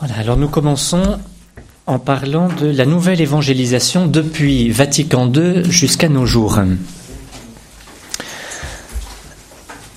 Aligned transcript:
Alors 0.00 0.36
nous 0.36 0.48
commençons 0.48 1.18
en 1.86 1.98
parlant 1.98 2.48
de 2.48 2.68
la 2.68 2.86
nouvelle 2.86 3.20
évangélisation 3.20 4.06
depuis 4.06 4.70
Vatican 4.70 5.28
II 5.32 5.68
jusqu'à 5.68 6.08
nos 6.08 6.24
jours. 6.24 6.60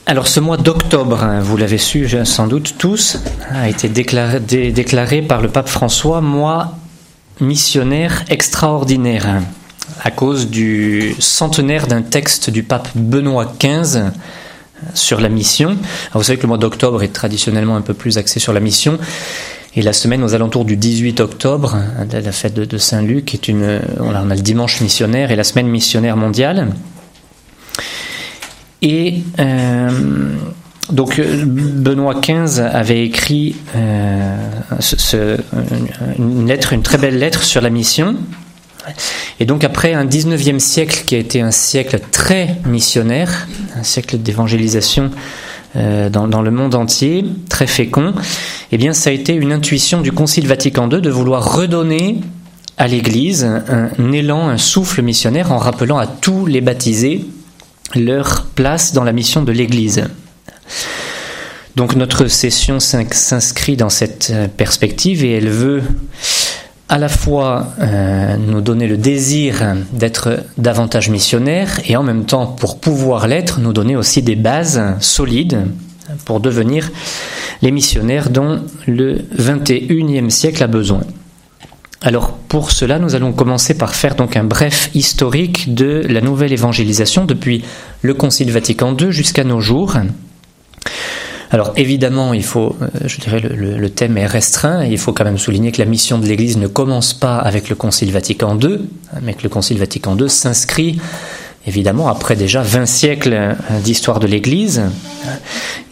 Alors 0.08 0.28
ce 0.28 0.40
mois 0.40 0.58
d'octobre, 0.58 1.24
hein, 1.24 1.40
vous 1.42 1.56
l'avez 1.56 1.78
su 1.78 2.10
sans 2.26 2.48
doute 2.48 2.76
tous, 2.80 3.20
a 3.52 3.70
été 3.70 3.90
déclaré, 3.90 5.22
par 5.22 5.40
le 5.42 5.50
pape 5.50 5.70
François 5.70 6.20
mois 6.20 6.76
missionnaire 7.40 8.24
extraordinaire 8.30 9.28
hein, 9.28 9.44
à 10.04 10.10
cause 10.10 10.50
du 10.50 11.16
centenaire 11.20 11.86
d'un 11.86 12.02
texte 12.02 12.50
du 12.50 12.64
pape 12.64 12.90
Benoît 12.96 13.54
XV 13.60 14.06
sur 14.96 15.22
la 15.22 15.30
mission. 15.30 15.78
Vous 16.16 16.24
savez 16.24 16.38
que 16.38 16.44
le 16.44 16.48
mois 16.48 16.58
d'octobre 16.58 17.04
est 17.04 17.14
traditionnellement 17.14 17.76
un 17.76 17.82
peu 17.82 17.94
plus 17.94 18.18
axé 18.18 18.40
sur 18.40 18.52
la 18.52 18.60
mission. 18.60 18.98
Et 19.76 19.82
la 19.82 19.94
semaine 19.94 20.24
aux 20.24 20.34
alentours 20.34 20.66
du 20.66 20.76
18 20.76 21.22
octobre, 21.22 21.78
la 22.12 22.32
fête 22.34 22.56
de, 22.56 22.78
Saint-Luc, 22.78 23.38
on 24.00 24.14
a, 24.14 24.36
le 24.36 24.42
dimanche 24.42 24.82
missionnaire 24.82 25.32
et 25.32 25.38
la 25.38 25.46
semaine 25.46 25.68
missionnaire 25.68 26.18
mondiale. 26.18 26.68
Et 28.82 29.22
euh, 29.40 29.90
donc 30.92 31.22
Benoît 31.22 32.16
XV 32.16 32.60
avait 32.60 33.06
écrit 33.06 33.56
euh, 33.76 34.36
une 36.18 36.48
lettre, 36.48 36.74
une 36.74 36.82
très 36.82 36.98
belle 36.98 37.18
lettre 37.18 37.44
sur 37.44 37.62
la 37.62 37.70
mission. 37.70 38.16
Et 39.40 39.46
donc 39.46 39.64
après 39.64 39.94
un 39.94 40.06
19e 40.06 40.60
siècle 40.60 41.04
qui 41.06 41.16
a 41.16 41.20
été 41.20 41.40
un 41.40 41.52
siècle 41.52 42.00
très 42.12 42.58
missionnaire, 42.66 43.48
un 43.78 43.84
siècle 43.84 44.18
d'évangélisation 44.18 45.12
euh, 45.76 46.10
dans, 46.10 46.42
le 46.42 46.52
monde 46.52 46.76
entier, 46.76 47.26
très 47.50 47.68
fécond, 47.68 48.14
eh 48.72 48.78
bien 48.78 48.94
ça 48.94 49.10
a 49.10 49.14
été 49.14 49.34
une 49.34 49.54
intuition 49.54 50.02
du 50.02 50.12
Concile 50.12 50.48
Vatican 50.48 50.90
II 50.90 51.02
de 51.02 51.10
vouloir 51.10 51.56
redonner 51.56 52.20
à 52.78 52.88
l'Église 52.88 53.46
un, 53.46 54.12
élan, 54.12 54.50
un 54.50 54.58
souffle 54.58 55.02
missionnaire 55.02 55.52
en 55.52 55.58
rappelant 55.58 55.98
à 55.98 56.08
tous 56.08 56.46
les 56.46 56.62
baptisés 56.62 57.26
leur 57.96 58.46
place 58.56 58.94
dans 58.94 59.04
la 59.04 59.12
mission 59.12 59.44
de 59.44 59.52
l'Église. 59.52 60.04
Donc 61.76 61.96
notre 61.96 62.28
session 62.28 62.80
s'inscrit 62.80 63.78
dans 63.78 63.90
cette 63.90 64.30
euh, 64.32 64.48
perspective 64.48 65.24
et 65.24 65.32
elle 65.32 65.50
veut 65.50 65.82
à 66.92 66.98
la 66.98 67.08
fois 67.08 67.68
euh, 67.80 68.36
nous 68.36 68.60
donner 68.60 68.86
le 68.86 68.98
désir 68.98 69.76
d'être 69.94 70.44
davantage 70.58 71.10
missionnaire 71.10 71.80
et 71.86 71.96
en 71.96 72.04
même 72.04 72.26
temps, 72.26 72.48
pour 72.48 72.82
pouvoir 72.82 73.30
l'être, 73.30 73.62
nous 73.62 73.72
donner 73.72 73.96
aussi 73.96 74.22
des 74.22 74.36
bases 74.36 74.82
solides 75.00 75.68
pour 76.26 76.42
devenir 76.42 76.92
les 77.62 77.72
missionnaires 77.72 78.30
dont 78.30 78.60
le 78.88 79.20
21e 79.40 80.30
siècle 80.30 80.62
a 80.62 80.68
besoin. 80.68 81.00
Alors 82.02 82.34
pour 82.34 82.72
cela, 82.72 83.00
nous 83.00 83.16
allons 83.16 83.32
commencer 83.32 83.74
par 83.74 83.96
faire 83.96 84.16
donc 84.16 84.36
un 84.36 84.44
bref 84.44 84.90
historique 84.94 85.74
de 85.74 86.04
la 86.10 86.20
nouvelle 86.20 86.52
évangélisation 86.52 87.24
depuis 87.24 87.64
le 88.02 88.14
Concile 88.14 88.52
Vatican 88.52 88.98
II 89.00 89.14
jusqu'à 89.14 89.46
nos 89.46 89.62
jours. 89.62 89.96
Alors 91.52 91.74
évidemment, 91.76 92.34
il 92.34 92.46
faut, 92.46 92.78
euh, 92.82 92.88
je 93.06 93.18
dirais, 93.18 93.42
le, 93.42 93.90
thème 93.90 94.18
est 94.18 94.26
restreint. 94.26 94.86
il 94.86 94.98
faut 94.98 95.12
quand 95.12 95.26
même 95.26 95.38
souligner 95.38 95.74
que 95.74 95.80
la 95.80 95.86
mission 95.86 96.18
de 96.18 96.26
l'Église 96.26 96.58
ne 96.58 96.68
commence 96.68 97.14
pas 97.14 97.38
avec 97.38 97.70
le 97.70 97.76
Concile 97.76 98.12
Vatican 98.12 98.58
II, 98.58 98.80
hein, 99.14 99.20
mais 99.22 99.34
que 99.34 99.44
le 99.44 99.50
Concile 99.50 99.78
Vatican 99.78 100.18
II 100.18 100.30
s'inscrit 100.30 101.00
évidemment 101.68 102.08
après 102.08 102.36
déjà 102.36 102.62
20 102.62 102.86
siècles 102.86 103.34
euh, 103.34 103.54
d'histoire 103.84 104.20
de 104.20 104.28
l'Église. 104.28 104.82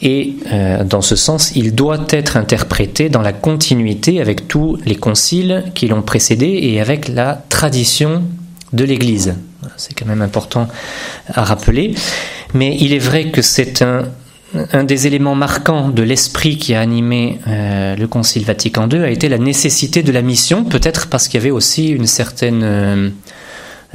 Et 0.01 0.35
euh, 0.53 0.85
dans 0.85 1.01
ce 1.01 1.17
sens, 1.17 1.51
il 1.55 1.75
doit 1.75 2.05
être 2.09 2.37
interprété 2.37 3.09
dans 3.09 3.21
la 3.21 3.33
continuité 3.33 4.21
avec 4.21 4.47
tous 4.47 4.77
les 4.85 4.95
conciles 4.95 5.65
qui 5.75 5.89
l'ont 5.89 6.01
précédé 6.01 6.57
et 6.61 6.79
avec 6.79 7.09
la 7.09 7.43
tradition 7.49 8.23
de 8.71 8.85
l'Église. 8.85 9.35
C'est 9.75 9.93
quand 9.93 10.05
même 10.05 10.21
important 10.21 10.69
à 11.33 11.43
rappeler. 11.43 11.95
Mais 12.53 12.77
il 12.79 12.93
est 12.93 12.99
vrai 12.99 13.29
que 13.29 13.41
c'est 13.41 13.81
un 13.81 14.05
un 14.53 14.83
des 14.83 15.07
éléments 15.07 15.35
marquants 15.35 15.89
de 15.89 16.01
l'esprit 16.01 16.57
qui 16.57 16.73
a 16.73 16.81
animé 16.81 17.39
euh, 17.47 17.95
le 17.95 18.07
Concile 18.07 18.45
Vatican 18.45 18.89
II 18.89 18.99
a 18.99 19.09
été 19.09 19.29
la 19.29 19.37
nécessité 19.37 20.01
de 20.01 20.11
la 20.11 20.21
mission, 20.21 20.63
peut-être 20.63 21.07
parce 21.07 21.27
qu'il 21.27 21.39
y 21.39 21.43
avait 21.43 21.51
aussi 21.51 21.89
une 21.89 22.07
certaine 22.07 22.61
euh, 22.63 23.09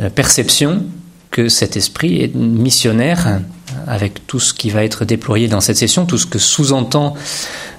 euh, 0.00 0.10
perception 0.10 0.84
que 1.30 1.48
cet 1.48 1.76
esprit 1.76 2.22
est 2.22 2.34
missionnaire, 2.36 3.40
avec 3.88 4.24
tout 4.28 4.38
ce 4.38 4.54
qui 4.54 4.70
va 4.70 4.84
être 4.84 5.04
déployé 5.04 5.48
dans 5.48 5.60
cette 5.60 5.76
session, 5.76 6.06
tout 6.06 6.18
ce 6.18 6.26
que 6.26 6.38
sous-entend 6.38 7.14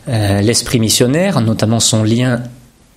l'esprit 0.07 0.81
missionnaire, 0.81 1.39
notamment 1.39 1.79
son 1.79 2.03
lien 2.03 2.41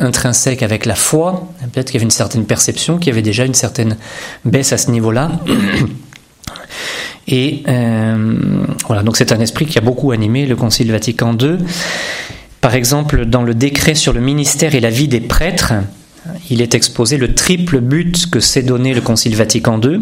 intrinsèque 0.01 0.65
avec 0.65 0.85
la 0.85 0.97
foi. 0.97 1.49
Peut-être 1.73 1.87
qu'il 1.87 1.95
y 1.95 1.99
avait 1.99 2.07
une 2.07 2.11
certaine 2.11 2.45
perception, 2.45 2.99
qu'il 2.99 3.07
y 3.07 3.11
avait 3.13 3.23
déjà 3.23 3.45
une 3.45 3.55
certaine 3.55 3.97
baisse 4.45 4.73
à 4.73 4.79
ce 4.79 4.91
niveau-là. 4.91 5.31
Et 7.29 7.63
euh, 7.69 8.37
voilà, 8.87 9.03
donc 9.03 9.17
c'est 9.17 9.33
un 9.33 9.41
esprit 9.41 9.67
qui 9.67 9.79
a 9.79 9.83
beaucoup 9.83 10.13
animé 10.13 10.47
le 10.47 10.57
Concile 10.57 10.91
Vatican 10.91 11.37
II. 11.39 11.59
Par 12.61 12.75
exemple, 12.75 13.27
dans 13.27 13.43
le 13.43 13.55
décret 13.55 13.95
sur 13.95 14.13
le 14.13 14.21
ministère 14.21 14.75
et 14.75 14.81
la 14.81 14.91
vie 14.91 15.09
des 15.09 15.21
prêtres, 15.21 15.75
il 16.51 16.63
est 16.63 16.75
exposé 16.75 17.19
le 17.19 17.35
triple 17.35 17.81
but 17.81 18.29
que 18.31 18.41
s'est 18.41 18.63
donné 18.63 18.95
le 18.95 19.01
Concile 19.01 19.37
Vatican 19.37 19.81
II. 19.81 20.01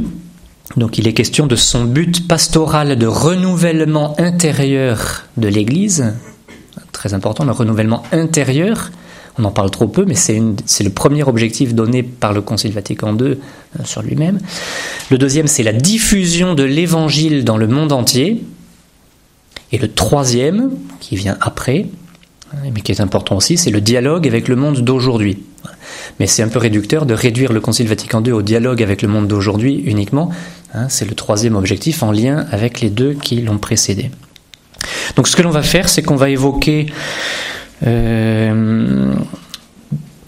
Donc 0.77 0.99
il 0.99 1.07
est 1.09 1.13
question 1.13 1.47
de 1.47 1.57
son 1.57 1.85
but 1.85 2.27
pastoral 2.27 2.97
de 2.97 3.07
renouvellement 3.07 4.19
intérieur 4.19 5.25
de 5.37 5.49
l'Église, 5.49 6.15
très 6.93 7.15
important, 7.15 7.45
le 7.45 7.53
renouvellement 7.53 8.03
intérieur, 8.13 8.91
on 9.39 9.45
en 9.45 9.51
parle 9.51 9.71
trop 9.71 9.87
peu, 9.87 10.05
mais 10.07 10.15
c'est 10.15 10.85
le 10.85 10.91
premier 10.91 11.23
objectif 11.23 11.75
donné 11.75 12.03
par 12.03 12.33
le 12.33 12.41
Concile 12.41 12.73
Vatican 12.73 13.17
II 13.17 13.27
euh, 13.27 13.37
sur 13.85 14.03
lui-même. 14.03 14.39
Le 15.11 15.19
deuxième, 15.19 15.47
c'est 15.47 15.63
la 15.63 15.73
diffusion 15.73 16.55
de 16.55 16.63
l'Évangile 16.63 17.45
dans 17.45 17.59
le 17.59 17.67
monde 17.67 17.93
entier. 17.93 18.43
Et 19.73 19.79
le 19.79 19.89
troisième, 19.89 20.71
qui 21.01 21.17
vient 21.17 21.37
après, 21.41 21.87
hein, 22.53 22.59
mais 22.73 22.81
qui 22.81 22.93
est 22.93 23.01
important 23.01 23.37
aussi, 23.37 23.59
c'est 23.59 23.71
le 23.71 23.81
dialogue 23.81 24.27
avec 24.27 24.49
le 24.49 24.57
monde 24.57 24.81
d'aujourd'hui. 24.81 25.43
Mais 26.19 26.27
c'est 26.27 26.43
un 26.43 26.49
peu 26.49 26.59
réducteur 26.59 27.05
de 27.05 27.13
réduire 27.15 27.53
le 27.53 27.61
Concile 27.61 27.89
Vatican 27.89 28.23
II 28.25 28.33
au 28.33 28.43
dialogue 28.43 28.83
avec 28.83 29.03
le 29.03 29.09
monde 29.09 29.29
d'aujourd'hui 29.29 29.83
uniquement. 29.85 30.31
Hein, 30.73 30.89
c'est 30.89 31.09
le 31.09 31.15
troisième 31.15 31.57
objectif 31.57 32.03
en 32.03 32.11
lien 32.11 32.47
avec 32.51 32.81
les 32.81 32.91
deux 32.91 33.13
qui 33.13 33.43
l'ont 33.43 33.59
précédé. 33.59 34.11
Donc 35.17 35.29
ce 35.29 35.37
que 35.37 35.43
l'on 35.43 35.51
va 35.51 35.63
faire, 35.63 35.89
c'est 35.89 36.03
qu'on 36.03 36.17
va 36.17 36.31
évoquer 36.31 36.87
euh, 37.85 39.15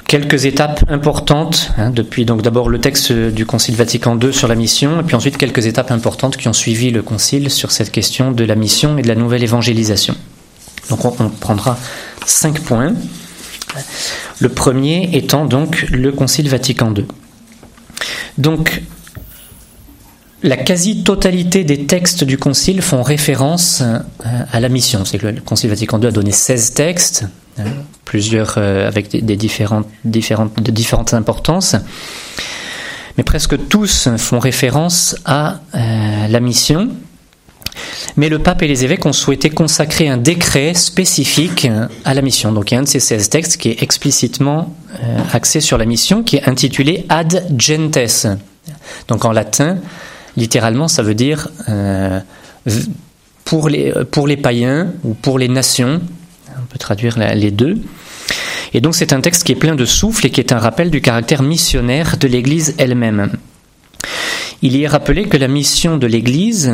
quelques 0.07 0.47
étapes 0.47 0.85
importantes, 0.89 1.71
hein, 1.79 1.91
depuis 1.91 2.25
donc 2.25 2.43
d'abord 2.43 2.69
le 2.69 2.81
texte 2.81 3.13
du 3.13 3.47
Concile 3.47 3.77
Vatican 3.77 4.19
II 4.19 4.33
sur 4.33 4.49
la 4.49 4.55
mission, 4.55 5.01
et 5.01 5.03
puis 5.03 5.15
ensuite 5.17 5.37
quelques 5.37 5.67
étapes 5.67 5.91
importantes 5.91 6.37
qui 6.37 6.49
ont 6.49 6.53
suivi 6.53 6.91
le 6.91 7.03
Concile 7.03 7.51
sur 7.51 7.71
cette 7.71 7.93
question 7.93 8.33
de 8.33 8.45
la 8.45 8.55
mission 8.55 8.99
et 8.99 9.03
de 9.03 9.09
la 9.09 9.15
nouvelle 9.15 9.43
évangélisation. 9.43 10.15
Donc 10.91 11.05
on, 11.05 11.15
on 11.21 11.29
prendra 11.29 11.79
cinq 12.27 12.61
points. 12.61 12.95
Le 14.41 14.49
premier 14.49 15.11
étant 15.13 15.45
donc 15.45 15.87
le 15.91 16.11
Concile 16.11 16.49
Vatican 16.49 16.93
II. 16.95 17.07
Donc 18.39 18.83
la 20.43 20.57
quasi-totalité 20.57 21.65
des 21.65 21.87
textes 21.87 22.23
du 22.23 22.39
Concile 22.39 22.81
font 22.81 23.03
référence 23.03 23.83
euh, 23.83 23.99
à 24.53 24.61
la 24.61 24.69
mission. 24.69 25.03
Le 25.21 25.41
Concile 25.41 25.71
Vatican 25.71 26.01
II 26.01 26.07
a 26.07 26.11
donné 26.13 26.31
16 26.31 26.75
textes, 26.75 27.25
hein, 27.59 27.65
plusieurs 28.05 28.55
euh, 28.57 28.87
avec 28.87 29.11
des, 29.11 29.37
différentes, 29.37 29.89
différentes, 30.05 30.63
de 30.63 30.71
différentes 30.71 31.13
importances, 31.13 31.75
mais 33.17 33.25
presque 33.25 33.69
tous 33.69 34.09
font 34.17 34.39
référence 34.39 35.17
à 35.25 35.61
euh, 35.75 36.29
la 36.29 36.41
mission. 36.41 36.91
Mais 38.17 38.29
le 38.29 38.39
pape 38.39 38.63
et 38.63 38.69
les 38.69 38.85
évêques 38.85 39.07
ont 39.07 39.13
souhaité 39.13 39.51
consacrer 39.51 40.09
un 40.09 40.17
décret 40.17 40.75
spécifique 40.75 41.69
à 42.05 42.15
la 42.15 42.23
mission. 42.23 42.53
Donc 42.53 42.71
il 42.71 42.75
y 42.75 42.77
a 42.77 42.81
un 42.81 42.85
de 42.85 42.89
ces 42.89 43.01
16 43.01 43.29
textes 43.29 43.57
qui 43.57 43.71
est 43.71 43.83
explicitement 43.83 44.75
axé 45.33 45.61
sur 45.61 45.79
la 45.79 45.85
mission, 45.85 46.25
qui 46.25 46.37
est 46.37 46.49
intitulé 46.49 47.07
Ad 47.09 47.47
Gentes. 47.57 48.27
Donc 49.07 49.25
en 49.25 49.31
latin, 49.31 49.79
littéralement, 50.39 50.89
ça 50.89 51.03
veut 51.03 51.15
dire 51.15 51.49
euh, 51.69 52.21
pour, 53.45 53.69
les, 53.69 53.93
pour 54.11 54.27
les 54.27 54.37
païens 54.37 54.93
ou 55.05 55.15
pour 55.15 55.39
les 55.39 55.49
nations. 55.49 56.01
On 56.57 56.67
peut 56.67 56.79
traduire 56.79 57.19
les 57.19 57.51
deux. 57.51 57.77
Et 58.75 58.81
donc 58.81 58.95
c'est 58.95 59.13
un 59.13 59.21
texte 59.21 59.45
qui 59.45 59.53
est 59.53 59.57
plein 59.57 59.75
de 59.75 59.85
souffle 59.85 60.27
et 60.27 60.31
qui 60.31 60.41
est 60.41 60.53
un 60.53 60.59
rappel 60.59 60.91
du 60.91 61.01
caractère 61.01 61.43
missionnaire 61.43 62.17
de 62.19 62.29
l'Église 62.29 62.75
elle-même. 62.79 63.31
Il 64.61 64.77
y 64.77 64.83
est 64.83 64.89
rappelé 64.89 65.25
que 65.25 65.37
la 65.37 65.49
mission 65.49 65.97
de 65.97 66.07
l'Église 66.07 66.73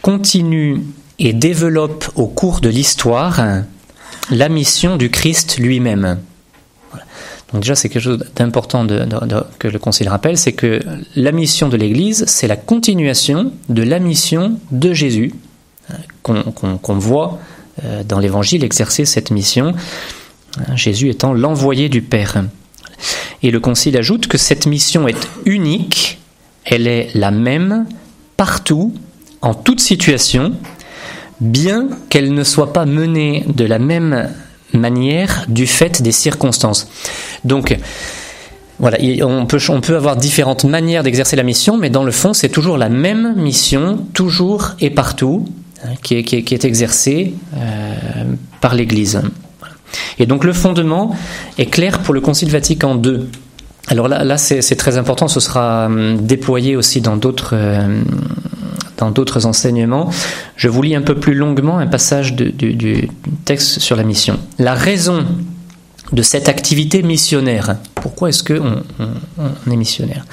continue 0.00 0.82
et 1.18 1.32
développe 1.32 2.10
au 2.14 2.26
cours 2.26 2.60
de 2.60 2.68
l'histoire 2.68 3.40
la 4.30 4.48
mission 4.48 4.96
du 4.96 5.10
Christ 5.10 5.58
lui-même. 5.58 6.18
Donc 7.52 7.62
déjà, 7.62 7.74
c'est 7.74 7.88
quelque 7.88 8.02
chose 8.02 8.24
d'important 8.34 8.86
que 9.58 9.68
le 9.68 9.78
Concile 9.78 10.08
rappelle, 10.08 10.38
c'est 10.38 10.52
que 10.52 10.80
la 11.16 11.32
mission 11.32 11.68
de 11.68 11.76
l'Église, 11.76 12.24
c'est 12.26 12.46
la 12.46 12.56
continuation 12.56 13.52
de 13.68 13.82
la 13.82 13.98
mission 13.98 14.58
de 14.70 14.92
Jésus, 14.92 15.34
hein, 15.90 15.96
qu'on 16.22 16.98
voit 16.98 17.38
euh, 17.84 18.02
dans 18.04 18.18
l'Évangile 18.18 18.64
exercer 18.64 19.04
cette 19.04 19.30
mission 19.30 19.74
Jésus 20.74 21.08
étant 21.08 21.32
l'envoyé 21.32 21.88
du 21.88 22.02
Père. 22.02 22.44
Et 23.42 23.50
le 23.50 23.60
Concile 23.60 23.96
ajoute 23.96 24.26
que 24.26 24.38
cette 24.38 24.66
mission 24.66 25.08
est 25.08 25.28
unique, 25.44 26.18
elle 26.64 26.86
est 26.86 27.10
la 27.14 27.30
même 27.30 27.86
partout, 28.36 28.94
en 29.40 29.54
toute 29.54 29.80
situation, 29.80 30.52
bien 31.40 31.88
qu'elle 32.08 32.32
ne 32.32 32.44
soit 32.44 32.72
pas 32.72 32.86
menée 32.86 33.44
de 33.48 33.64
la 33.64 33.78
même 33.78 34.30
manière 34.74 35.44
du 35.48 35.66
fait 35.66 36.02
des 36.02 36.12
circonstances. 36.12 36.88
Donc, 37.44 37.76
voilà, 38.78 38.98
on 39.22 39.46
peut, 39.46 39.58
on 39.68 39.80
peut 39.80 39.96
avoir 39.96 40.16
différentes 40.16 40.64
manières 40.64 41.02
d'exercer 41.02 41.36
la 41.36 41.44
mission, 41.44 41.76
mais 41.76 41.90
dans 41.90 42.02
le 42.02 42.10
fond, 42.10 42.32
c'est 42.32 42.48
toujours 42.48 42.78
la 42.78 42.88
même 42.88 43.34
mission, 43.36 44.04
toujours 44.12 44.72
et 44.80 44.90
partout, 44.90 45.46
hein, 45.84 45.90
qui, 46.02 46.16
est, 46.16 46.24
qui, 46.24 46.54
est, 46.54 46.64
exercée 46.64 47.34
euh, 47.54 47.94
par 48.60 48.74
l'Église. 48.74 49.22
Et 50.18 50.26
donc 50.26 50.44
le 50.44 50.52
fondement 50.52 51.14
est 51.58 51.66
clair 51.66 52.00
pour 52.00 52.14
le 52.14 52.20
Concile 52.20 52.50
Vatican 52.50 53.00
II. 53.00 53.26
Alors 53.88 54.08
là, 54.08 54.24
là 54.24 54.38
c'est 54.38 54.76
très 54.76 54.96
important, 54.96 55.28
ce 55.28 55.40
sera 55.40 55.86
hum, 55.86 56.20
déployé 56.20 56.76
aussi 56.76 57.00
dans 57.00 57.16
d'autres 57.16 57.50
euh, 57.54 58.02
dans 59.02 59.10
d'autres 59.10 59.46
enseignements. 59.46 60.10
Je 60.56 60.68
vous 60.68 60.80
lis 60.80 60.94
un 60.94 61.02
peu 61.02 61.16
plus 61.16 61.34
longuement 61.34 61.78
un 61.78 61.88
passage 61.88 62.34
du 62.34 63.08
texte 63.44 63.80
sur 63.80 63.96
la 63.96 64.04
mission. 64.04 64.38
La 64.60 64.74
raison 64.74 65.26
de 66.12 66.22
cette 66.22 66.48
activité 66.48 67.02
missionnaire, 67.02 67.78
pourquoi 67.96 68.28
est-ce 68.28 68.44
qu'on 68.44 68.82
on, 69.00 69.70
est 69.70 69.76
missionnaire, 69.76 70.24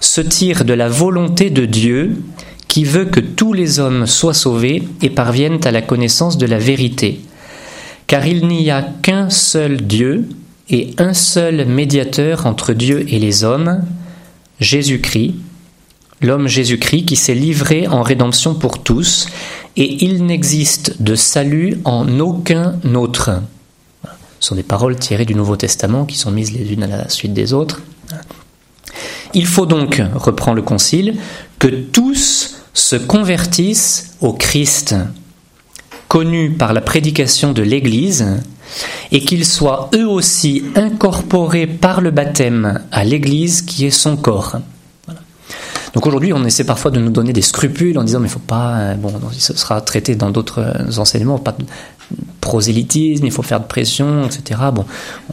se 0.00 0.20
tire 0.20 0.66
de 0.66 0.74
la 0.74 0.90
volonté 0.90 1.48
de 1.48 1.64
Dieu 1.64 2.22
qui 2.66 2.84
veut 2.84 3.06
que 3.06 3.20
tous 3.20 3.54
les 3.54 3.78
hommes 3.78 4.06
soient 4.06 4.34
sauvés 4.34 4.86
et 5.00 5.08
parviennent 5.08 5.64
à 5.64 5.70
la 5.70 5.80
connaissance 5.80 6.36
de 6.36 6.44
la 6.44 6.58
vérité. 6.58 7.20
Car 8.06 8.26
il 8.26 8.46
n'y 8.46 8.70
a 8.70 8.86
qu'un 9.02 9.30
seul 9.30 9.78
Dieu 9.78 10.28
et 10.68 10.90
un 10.98 11.14
seul 11.14 11.64
médiateur 11.64 12.44
entre 12.44 12.74
Dieu 12.74 13.06
et 13.08 13.18
les 13.18 13.42
hommes, 13.42 13.84
Jésus-Christ, 14.60 15.34
l'homme 16.20 16.48
Jésus-Christ 16.48 17.04
qui 17.04 17.16
s'est 17.16 17.34
livré 17.34 17.86
en 17.86 18.02
rédemption 18.02 18.54
pour 18.54 18.82
tous, 18.82 19.28
et 19.76 20.04
il 20.04 20.24
n'existe 20.24 21.00
de 21.00 21.14
salut 21.14 21.78
en 21.84 22.18
aucun 22.20 22.76
autre. 22.94 23.42
Ce 24.40 24.48
sont 24.48 24.54
des 24.54 24.62
paroles 24.62 24.96
tirées 24.96 25.24
du 25.24 25.34
Nouveau 25.34 25.56
Testament 25.56 26.04
qui 26.04 26.16
sont 26.16 26.30
mises 26.30 26.52
les 26.52 26.72
unes 26.72 26.82
à 26.82 26.86
la 26.86 27.08
suite 27.08 27.34
des 27.34 27.52
autres. 27.52 27.82
Il 29.34 29.46
faut 29.46 29.66
donc, 29.66 30.02
reprend 30.14 30.54
le 30.54 30.62
Concile, 30.62 31.16
que 31.58 31.68
tous 31.68 32.56
se 32.72 32.96
convertissent 32.96 34.14
au 34.20 34.32
Christ, 34.32 34.94
connu 36.08 36.50
par 36.50 36.72
la 36.72 36.80
prédication 36.80 37.52
de 37.52 37.62
l'Église, 37.62 38.26
et 39.12 39.20
qu'ils 39.20 39.44
soient 39.44 39.90
eux 39.94 40.06
aussi 40.06 40.64
incorporés 40.74 41.66
par 41.66 42.00
le 42.00 42.10
baptême 42.10 42.84
à 42.92 43.04
l'Église 43.04 43.62
qui 43.62 43.86
est 43.86 43.90
son 43.90 44.16
corps. 44.16 44.58
Donc 45.98 46.06
aujourd'hui, 46.06 46.32
on 46.32 46.44
essaie 46.44 46.62
parfois 46.62 46.92
de 46.92 47.00
nous 47.00 47.10
donner 47.10 47.32
des 47.32 47.42
scrupules 47.42 47.98
en 47.98 48.04
disant 48.04 48.20
mais 48.20 48.28
il 48.28 48.30
faut 48.30 48.38
pas, 48.38 48.76
euh, 48.76 48.94
bon, 48.94 49.12
ce 49.32 49.52
sera 49.56 49.80
traité 49.80 50.14
dans 50.14 50.30
d'autres 50.30 50.60
euh, 50.60 51.00
enseignements, 51.00 51.40
pas 51.40 51.56
prosélytisme, 52.40 53.26
il 53.26 53.32
faut 53.32 53.42
faire 53.42 53.60
de 53.60 53.66
pression, 53.66 54.24
etc. 54.24 54.60
Bon, 54.72 54.84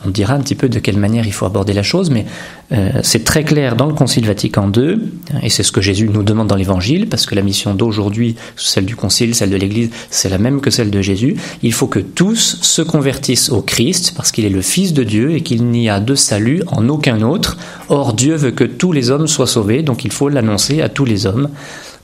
on 0.05 0.09
dira 0.09 0.33
un 0.33 0.41
petit 0.41 0.55
peu 0.55 0.67
de 0.67 0.79
quelle 0.79 0.97
manière 0.97 1.25
il 1.25 1.31
faut 1.31 1.45
aborder 1.45 1.71
la 1.71 1.83
chose, 1.83 2.09
mais 2.09 2.25
euh, 2.73 2.89
c'est 3.03 3.23
très 3.23 3.43
clair 3.43 3.75
dans 3.75 3.85
le 3.85 3.93
Concile 3.93 4.25
Vatican 4.25 4.69
II, 4.75 4.97
et 5.41 5.49
c'est 5.49 5.63
ce 5.63 5.71
que 5.71 5.81
Jésus 5.81 6.09
nous 6.09 6.23
demande 6.23 6.47
dans 6.47 6.55
l'Évangile, 6.55 7.07
parce 7.07 7.25
que 7.25 7.35
la 7.35 7.41
mission 7.41 7.73
d'aujourd'hui, 7.73 8.35
celle 8.57 8.85
du 8.85 8.95
Concile, 8.95 9.33
celle 9.33 9.49
de 9.49 9.55
l'Église, 9.55 9.91
c'est 10.09 10.29
la 10.29 10.37
même 10.37 10.59
que 10.59 10.69
celle 10.69 10.89
de 10.89 11.01
Jésus. 11.01 11.37
Il 11.63 11.73
faut 11.73 11.87
que 11.87 11.99
tous 11.99 12.59
se 12.61 12.81
convertissent 12.81 13.49
au 13.49 13.61
Christ, 13.61 14.13
parce 14.15 14.31
qu'il 14.31 14.43
est 14.43 14.49
le 14.49 14.61
Fils 14.61 14.93
de 14.93 15.03
Dieu 15.03 15.35
et 15.35 15.41
qu'il 15.41 15.65
n'y 15.65 15.89
a 15.89 15.99
de 16.01 16.15
salut 16.15 16.63
en 16.67 16.89
aucun 16.89 17.21
autre. 17.21 17.57
Or, 17.87 18.13
Dieu 18.13 18.35
veut 18.35 18.51
que 18.51 18.65
tous 18.65 18.91
les 18.91 19.09
hommes 19.09 19.27
soient 19.27 19.47
sauvés, 19.47 19.83
donc 19.83 20.03
il 20.03 20.11
faut 20.11 20.27
l'annoncer 20.27 20.81
à 20.81 20.89
tous 20.89 21.05
les 21.05 21.25
hommes 21.25 21.49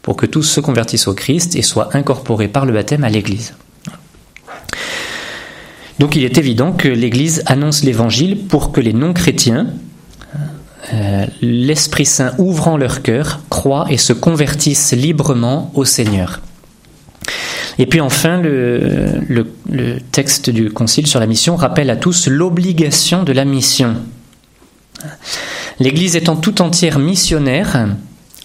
pour 0.02 0.16
que 0.16 0.26
tous 0.26 0.44
se 0.44 0.62
convertissent 0.62 1.08
au 1.08 1.14
Christ 1.14 1.56
et 1.56 1.62
soient 1.62 1.90
incorporés 1.96 2.48
par 2.48 2.66
le 2.66 2.74
baptême 2.74 3.04
à 3.04 3.10
l'Église. 3.10 3.54
Donc 6.02 6.16
il 6.16 6.24
est 6.24 6.40
évident 6.40 6.72
que 6.72 6.88
l'Église 6.88 7.44
annonce 7.46 7.84
l'Évangile 7.84 8.48
pour 8.48 8.72
que 8.72 8.82
les 8.82 8.92
non-chrétiens, 8.92 9.68
euh, 10.96 11.28
l'Esprit 11.44 12.08
Saint 12.08 12.34
ouvrant 12.40 12.76
leur 12.76 13.04
cœur, 13.04 13.42
croient 13.50 13.86
et 13.88 13.98
se 13.98 14.12
convertissent 14.12 14.94
librement 14.94 15.72
au 15.76 15.86
Seigneur. 15.86 16.42
Et 17.78 17.86
puis 17.86 18.02
enfin, 18.02 18.42
le, 18.42 19.22
le, 19.70 20.00
texte 20.12 20.50
du 20.50 20.72
Concile 20.72 21.06
sur 21.06 21.20
la 21.20 21.28
mission 21.28 21.56
rappelle 21.56 21.92
à 21.92 21.96
tous 21.96 22.28
l'obligation 22.28 23.22
de 23.22 23.32
la 23.32 23.46
mission. 23.46 23.98
L'Église 25.80 26.16
étant 26.16 26.36
tout 26.36 26.64
entière 26.64 26.98
missionnaire, 26.98 27.90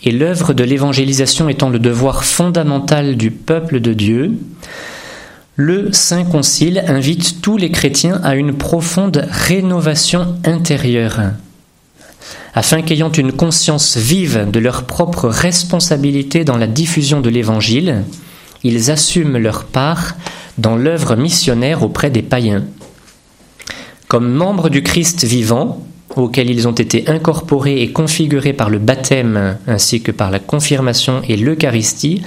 et 0.04 0.12
l'œuvre 0.12 0.52
de 0.52 0.62
l'évangélisation 0.62 1.48
étant 1.48 1.70
le 1.70 1.78
devoir 1.78 2.22
fondamental 2.22 3.16
du 3.16 3.30
peuple 3.30 3.80
de 3.80 3.94
Dieu, 3.94 4.32
le 5.56 5.90
Saint 5.90 6.24
Concile 6.24 6.84
invite 6.86 7.40
tous 7.40 7.56
les 7.56 7.70
chrétiens 7.70 8.20
à 8.22 8.34
une 8.34 8.52
profonde 8.52 9.26
rénovation 9.30 10.36
intérieure, 10.44 11.20
afin 12.54 12.82
qu'ayant 12.82 13.10
une 13.10 13.32
conscience 13.32 13.96
vive 13.96 14.50
de 14.50 14.58
leur 14.58 14.84
propre 14.84 15.28
responsabilité 15.28 16.44
dans 16.44 16.58
la 16.58 16.66
diffusion 16.66 17.22
de 17.22 17.30
l'Évangile, 17.30 18.02
ils 18.64 18.90
assument 18.90 19.38
leur 19.38 19.64
part 19.64 20.16
dans 20.58 20.76
l'œuvre 20.76 21.16
missionnaire 21.16 21.82
auprès 21.82 22.10
des 22.10 22.22
païens. 22.22 22.64
Comme 24.08 24.30
membres 24.30 24.68
du 24.68 24.82
Christ 24.82 25.24
vivant, 25.24 25.82
auquel 26.16 26.50
ils 26.50 26.68
ont 26.68 26.72
été 26.72 27.08
incorporés 27.08 27.80
et 27.80 27.92
configurés 27.92 28.52
par 28.52 28.68
le 28.68 28.78
baptême 28.78 29.56
ainsi 29.66 30.02
que 30.02 30.12
par 30.12 30.30
la 30.30 30.38
confirmation 30.38 31.22
et 31.26 31.36
l'Eucharistie, 31.36 32.22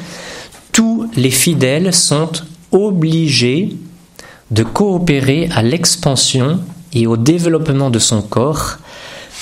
tous 0.71 1.09
les 1.15 1.31
fidèles 1.31 1.93
sont 1.93 2.31
obligé 2.71 3.75
de 4.51 4.63
coopérer 4.63 5.49
à 5.53 5.61
l'expansion 5.61 6.59
et 6.93 7.07
au 7.07 7.17
développement 7.17 7.89
de 7.89 7.99
son 7.99 8.21
corps 8.21 8.77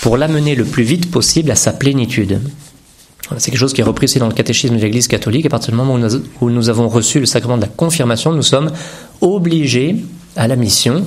pour 0.01 0.17
l'amener 0.17 0.55
le 0.55 0.65
plus 0.65 0.83
vite 0.83 1.09
possible 1.09 1.51
à 1.51 1.55
sa 1.55 1.73
plénitude. 1.73 2.41
C'est 3.37 3.51
quelque 3.51 3.59
chose 3.59 3.73
qui 3.73 3.81
est 3.81 3.85
repris 3.85 4.05
aussi 4.05 4.19
dans 4.19 4.27
le 4.27 4.33
catéchisme 4.33 4.75
de 4.75 4.81
l'Église 4.81 5.07
catholique. 5.07 5.45
À 5.45 5.49
partir 5.49 5.71
du 5.71 5.77
moment 5.77 5.99
où 6.41 6.49
nous 6.49 6.69
avons 6.69 6.87
reçu 6.87 7.19
le 7.19 7.25
sacrement 7.25 7.57
de 7.57 7.63
la 7.63 7.67
confirmation, 7.67 8.31
nous 8.31 8.41
sommes 8.41 8.71
obligés 9.19 9.97
à 10.35 10.47
la 10.47 10.55
mission. 10.55 11.03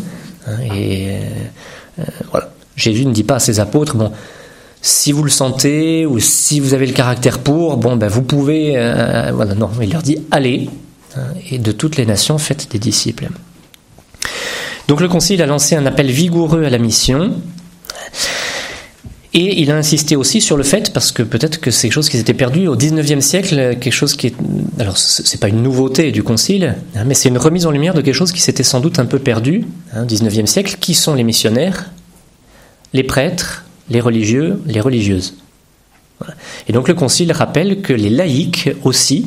Hein, 0.47 0.57
et 0.75 1.17
euh, 1.99 2.05
voilà. 2.31 2.53
Jésus 2.77 3.07
ne 3.07 3.13
dit 3.13 3.25
pas 3.25 3.37
à 3.37 3.39
ses 3.39 3.61
apôtres, 3.61 3.97
bon, 3.97 4.13
si 4.83 5.13
vous 5.13 5.23
le 5.23 5.31
sentez 5.31 6.07
ou 6.07 6.19
si 6.19 6.61
vous 6.61 6.75
avez 6.75 6.87
le 6.87 6.93
caractère 6.93 7.39
pour, 7.39 7.77
bon, 7.77 7.97
ben 7.97 8.09
vous 8.09 8.23
pouvez. 8.23 8.73
Euh, 8.77 9.33
voilà, 9.35 9.55
non, 9.55 9.71
il 9.83 9.91
leur 9.91 10.03
dit 10.03 10.19
allez, 10.31 10.69
et 11.51 11.59
de 11.59 11.73
toutes 11.73 11.97
les 11.97 12.07
nations 12.07 12.39
faites 12.39 12.71
des 12.71 12.79
disciples. 12.79 13.29
Donc 14.89 15.01
le 15.01 15.09
Concile 15.09 15.43
a 15.43 15.47
lancé 15.47 15.77
un 15.77 15.87
appel 15.87 16.11
vigoureux 16.11 16.65
à 16.65 16.71
la 16.71 16.79
mission. 16.79 17.35
Et 19.33 19.61
il 19.61 19.71
a 19.71 19.77
insisté 19.77 20.17
aussi 20.17 20.41
sur 20.41 20.57
le 20.57 20.65
fait, 20.65 20.93
parce 20.93 21.13
que 21.13 21.23
peut-être 21.23 21.61
que 21.61 21.71
c'est 21.71 21.87
quelque 21.87 21.95
chose 21.95 22.09
qui 22.09 22.17
s'était 22.17 22.35
perdu 22.35 22.67
au 22.67 22.75
XIXe 22.75 23.25
siècle, 23.25 23.77
quelque 23.81 23.93
chose 23.93 24.17
qui 24.17 24.27
est. 24.27 24.35
Alors, 24.81 24.99
c'est 24.99 25.39
pas 25.39 25.47
une 25.47 25.63
nouveauté 25.63 26.11
du 26.11 26.25
Concile, 26.25 26.75
hein, 26.97 27.05
mais 27.07 27.15
c'est 27.15 27.29
une 27.29 27.39
remise 27.39 27.65
en 27.65 27.71
lumière 27.71 27.95
de 27.95 28.01
quelque 28.01 28.17
chose 28.17 28.33
qui 28.33 28.41
s'était 28.41 28.65
sans 28.65 28.81
doute 28.81 28.99
un 28.99 29.07
peu 29.07 29.21
perdu 29.21 29.67
hein, 29.95 30.03
au 30.03 30.07
XIXe 30.07 30.51
siècle. 30.51 30.77
Qui 30.81 30.95
sont 30.95 31.15
les 31.15 31.23
missionnaires? 31.23 31.91
Les 32.93 33.05
prêtres, 33.05 33.65
les 33.89 34.01
religieux, 34.01 34.61
les 34.67 34.81
religieuses. 34.81 35.37
Et 36.67 36.73
donc 36.73 36.89
le 36.89 36.95
Concile 36.95 37.31
rappelle 37.31 37.83
que 37.83 37.93
les 37.93 38.11
laïcs 38.11 38.71
aussi 38.83 39.27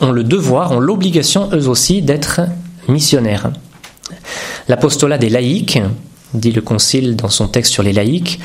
ont 0.00 0.12
le 0.12 0.24
devoir, 0.24 0.72
ont 0.72 0.80
l'obligation 0.80 1.48
eux 1.52 1.68
aussi 1.68 2.02
d'être 2.02 2.42
missionnaires. 2.88 3.50
L'apostolat 4.68 5.18
des 5.18 5.28
laïcs, 5.28 5.80
dit 6.34 6.52
le 6.52 6.60
Concile 6.60 7.16
dans 7.16 7.28
son 7.28 7.48
texte 7.48 7.72
sur 7.72 7.82
les 7.82 7.92
laïcs, 7.92 8.40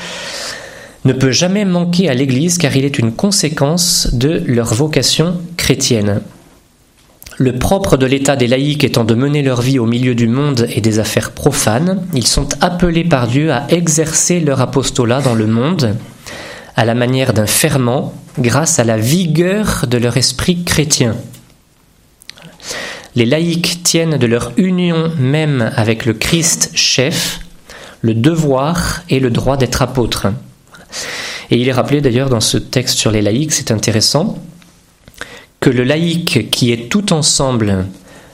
ne 1.04 1.12
peut 1.12 1.30
jamais 1.30 1.64
manquer 1.64 2.08
à 2.08 2.14
l'Église 2.14 2.58
car 2.58 2.76
il 2.76 2.84
est 2.84 2.98
une 2.98 3.12
conséquence 3.12 4.08
de 4.12 4.42
leur 4.46 4.74
vocation 4.74 5.40
chrétienne. 5.56 6.20
Le 7.38 7.58
propre 7.58 7.96
de 7.96 8.04
l'état 8.04 8.36
des 8.36 8.46
laïcs 8.46 8.84
étant 8.84 9.04
de 9.04 9.14
mener 9.14 9.42
leur 9.42 9.62
vie 9.62 9.78
au 9.78 9.86
milieu 9.86 10.14
du 10.14 10.28
monde 10.28 10.66
et 10.74 10.82
des 10.82 10.98
affaires 10.98 11.30
profanes, 11.30 12.06
ils 12.14 12.26
sont 12.26 12.48
appelés 12.60 13.04
par 13.04 13.28
Dieu 13.28 13.50
à 13.50 13.66
exercer 13.70 14.40
leur 14.40 14.60
apostolat 14.60 15.22
dans 15.22 15.34
le 15.34 15.46
monde 15.46 15.96
à 16.76 16.84
la 16.84 16.94
manière 16.94 17.32
d'un 17.32 17.46
ferment 17.46 18.12
grâce 18.38 18.78
à 18.78 18.84
la 18.84 18.96
vigueur 18.96 19.86
de 19.88 19.98
leur 19.98 20.16
esprit 20.16 20.64
chrétien. 20.64 21.16
Les 23.16 23.26
laïcs 23.26 23.82
tiennent 23.82 24.18
de 24.18 24.26
leur 24.26 24.52
union 24.56 25.12
même 25.18 25.72
avec 25.76 26.06
le 26.06 26.14
Christ 26.14 26.70
chef 26.74 27.40
le 28.02 28.14
devoir 28.14 29.02
et 29.08 29.20
le 29.20 29.30
droit 29.30 29.56
d'être 29.56 29.82
apôtres. 29.82 30.28
Et 31.50 31.56
il 31.56 31.68
est 31.68 31.72
rappelé 31.72 32.00
d'ailleurs 32.00 32.30
dans 32.30 32.40
ce 32.40 32.56
texte 32.56 32.98
sur 32.98 33.10
les 33.10 33.22
laïcs, 33.22 33.52
c'est 33.52 33.70
intéressant, 33.70 34.38
que 35.58 35.70
le 35.70 35.84
laïc 35.84 36.50
qui 36.50 36.72
est 36.72 36.88
tout 36.88 37.12
ensemble 37.12 37.86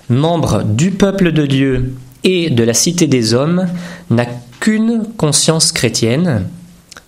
membre 0.09 0.63
du 0.63 0.93
peuple 0.93 1.33
de 1.33 1.47
Dieu 1.47 1.95
et 2.23 2.51
de 2.51 2.63
la 2.63 2.75
cité 2.75 3.07
des 3.07 3.35
hommes 3.35 3.67
n'a 4.11 4.27
qu'une 4.61 5.05
conscience 5.17 5.73
chrétienne. 5.73 6.47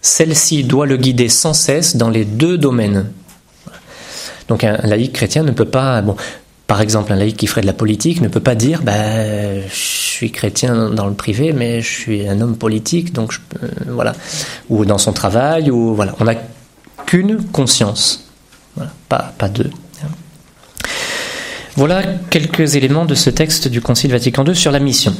Celle-ci 0.00 0.64
doit 0.64 0.86
le 0.86 0.96
guider 0.96 1.28
sans 1.28 1.52
cesse 1.52 1.96
dans 1.96 2.10
les 2.10 2.24
deux 2.24 2.58
domaines. 2.58 3.06
Donc 4.48 4.64
un 4.64 4.76
laïc 4.84 5.12
chrétien 5.12 5.42
ne 5.42 5.50
peut 5.50 5.64
pas, 5.64 6.00
bon, 6.02 6.16
par 6.68 6.82
exemple, 6.82 7.12
un 7.12 7.16
laïc 7.16 7.36
qui 7.36 7.46
ferait 7.46 7.62
de 7.62 7.66
la 7.66 7.72
politique 7.72 8.20
ne 8.20 8.28
peut 8.28 8.40
pas 8.40 8.54
dire 8.54 8.82
bah, 8.82 9.60
Je 9.66 9.74
suis 9.74 10.30
chrétien 10.30 10.90
dans 10.90 11.06
le 11.06 11.14
privé, 11.14 11.52
mais 11.52 11.80
je 11.80 11.88
suis 11.88 12.28
un 12.28 12.40
homme 12.40 12.56
politique, 12.56 13.12
donc 13.12 13.32
je, 13.32 13.38
voilà. 13.86 14.14
Ou 14.68 14.84
dans 14.84 14.98
son 14.98 15.12
travail, 15.12 15.70
ou 15.70 15.94
voilà. 15.94 16.14
On 16.20 16.24
n'a 16.24 16.34
qu'une 17.06 17.42
conscience, 17.42 18.28
pas, 19.08 19.32
pas 19.38 19.48
deux. 19.48 19.70
Voilà 21.74 22.02
quelques 22.28 22.74
éléments 22.74 23.04
de 23.04 23.14
ce 23.14 23.30
texte 23.30 23.68
du 23.68 23.80
Concile 23.80 24.10
Vatican 24.10 24.44
II 24.44 24.54
sur 24.54 24.72
la 24.72 24.80
mission. 24.80 25.14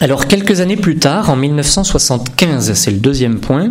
Alors, 0.00 0.26
quelques 0.26 0.60
années 0.60 0.76
plus 0.76 0.98
tard, 0.98 1.30
en 1.30 1.36
1975, 1.36 2.74
c'est 2.74 2.90
le 2.90 2.98
deuxième 2.98 3.40
point, 3.40 3.70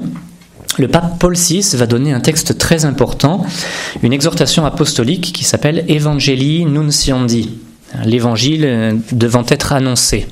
le 0.77 0.87
pape 0.87 1.19
Paul 1.19 1.35
VI 1.35 1.61
va 1.73 1.85
donner 1.85 2.13
un 2.13 2.19
texte 2.19 2.57
très 2.57 2.85
important, 2.85 3.45
une 4.03 4.13
exhortation 4.13 4.65
apostolique 4.65 5.31
qui 5.33 5.43
s'appelle 5.43 5.85
Evangelii 5.87 6.65
Nunciandi, 6.65 7.57
l'évangile 8.03 9.01
devant 9.11 9.45
être 9.47 9.73
annoncé. 9.73 10.27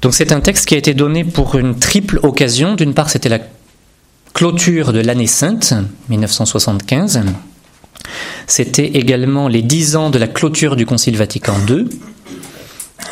Donc 0.00 0.14
c'est 0.14 0.32
un 0.32 0.40
texte 0.40 0.66
qui 0.66 0.74
a 0.74 0.78
été 0.78 0.94
donné 0.94 1.24
pour 1.24 1.56
une 1.56 1.78
triple 1.78 2.18
occasion. 2.24 2.74
D'une 2.74 2.92
part, 2.92 3.08
c'était 3.08 3.28
la 3.28 3.38
clôture 4.34 4.92
de 4.92 5.00
l'année 5.00 5.28
sainte, 5.28 5.74
1975. 6.08 7.20
C'était 8.48 8.86
également 8.86 9.46
les 9.46 9.62
dix 9.62 9.94
ans 9.94 10.10
de 10.10 10.18
la 10.18 10.26
clôture 10.26 10.74
du 10.74 10.86
Concile 10.86 11.16
Vatican 11.16 11.54
II. 11.68 11.88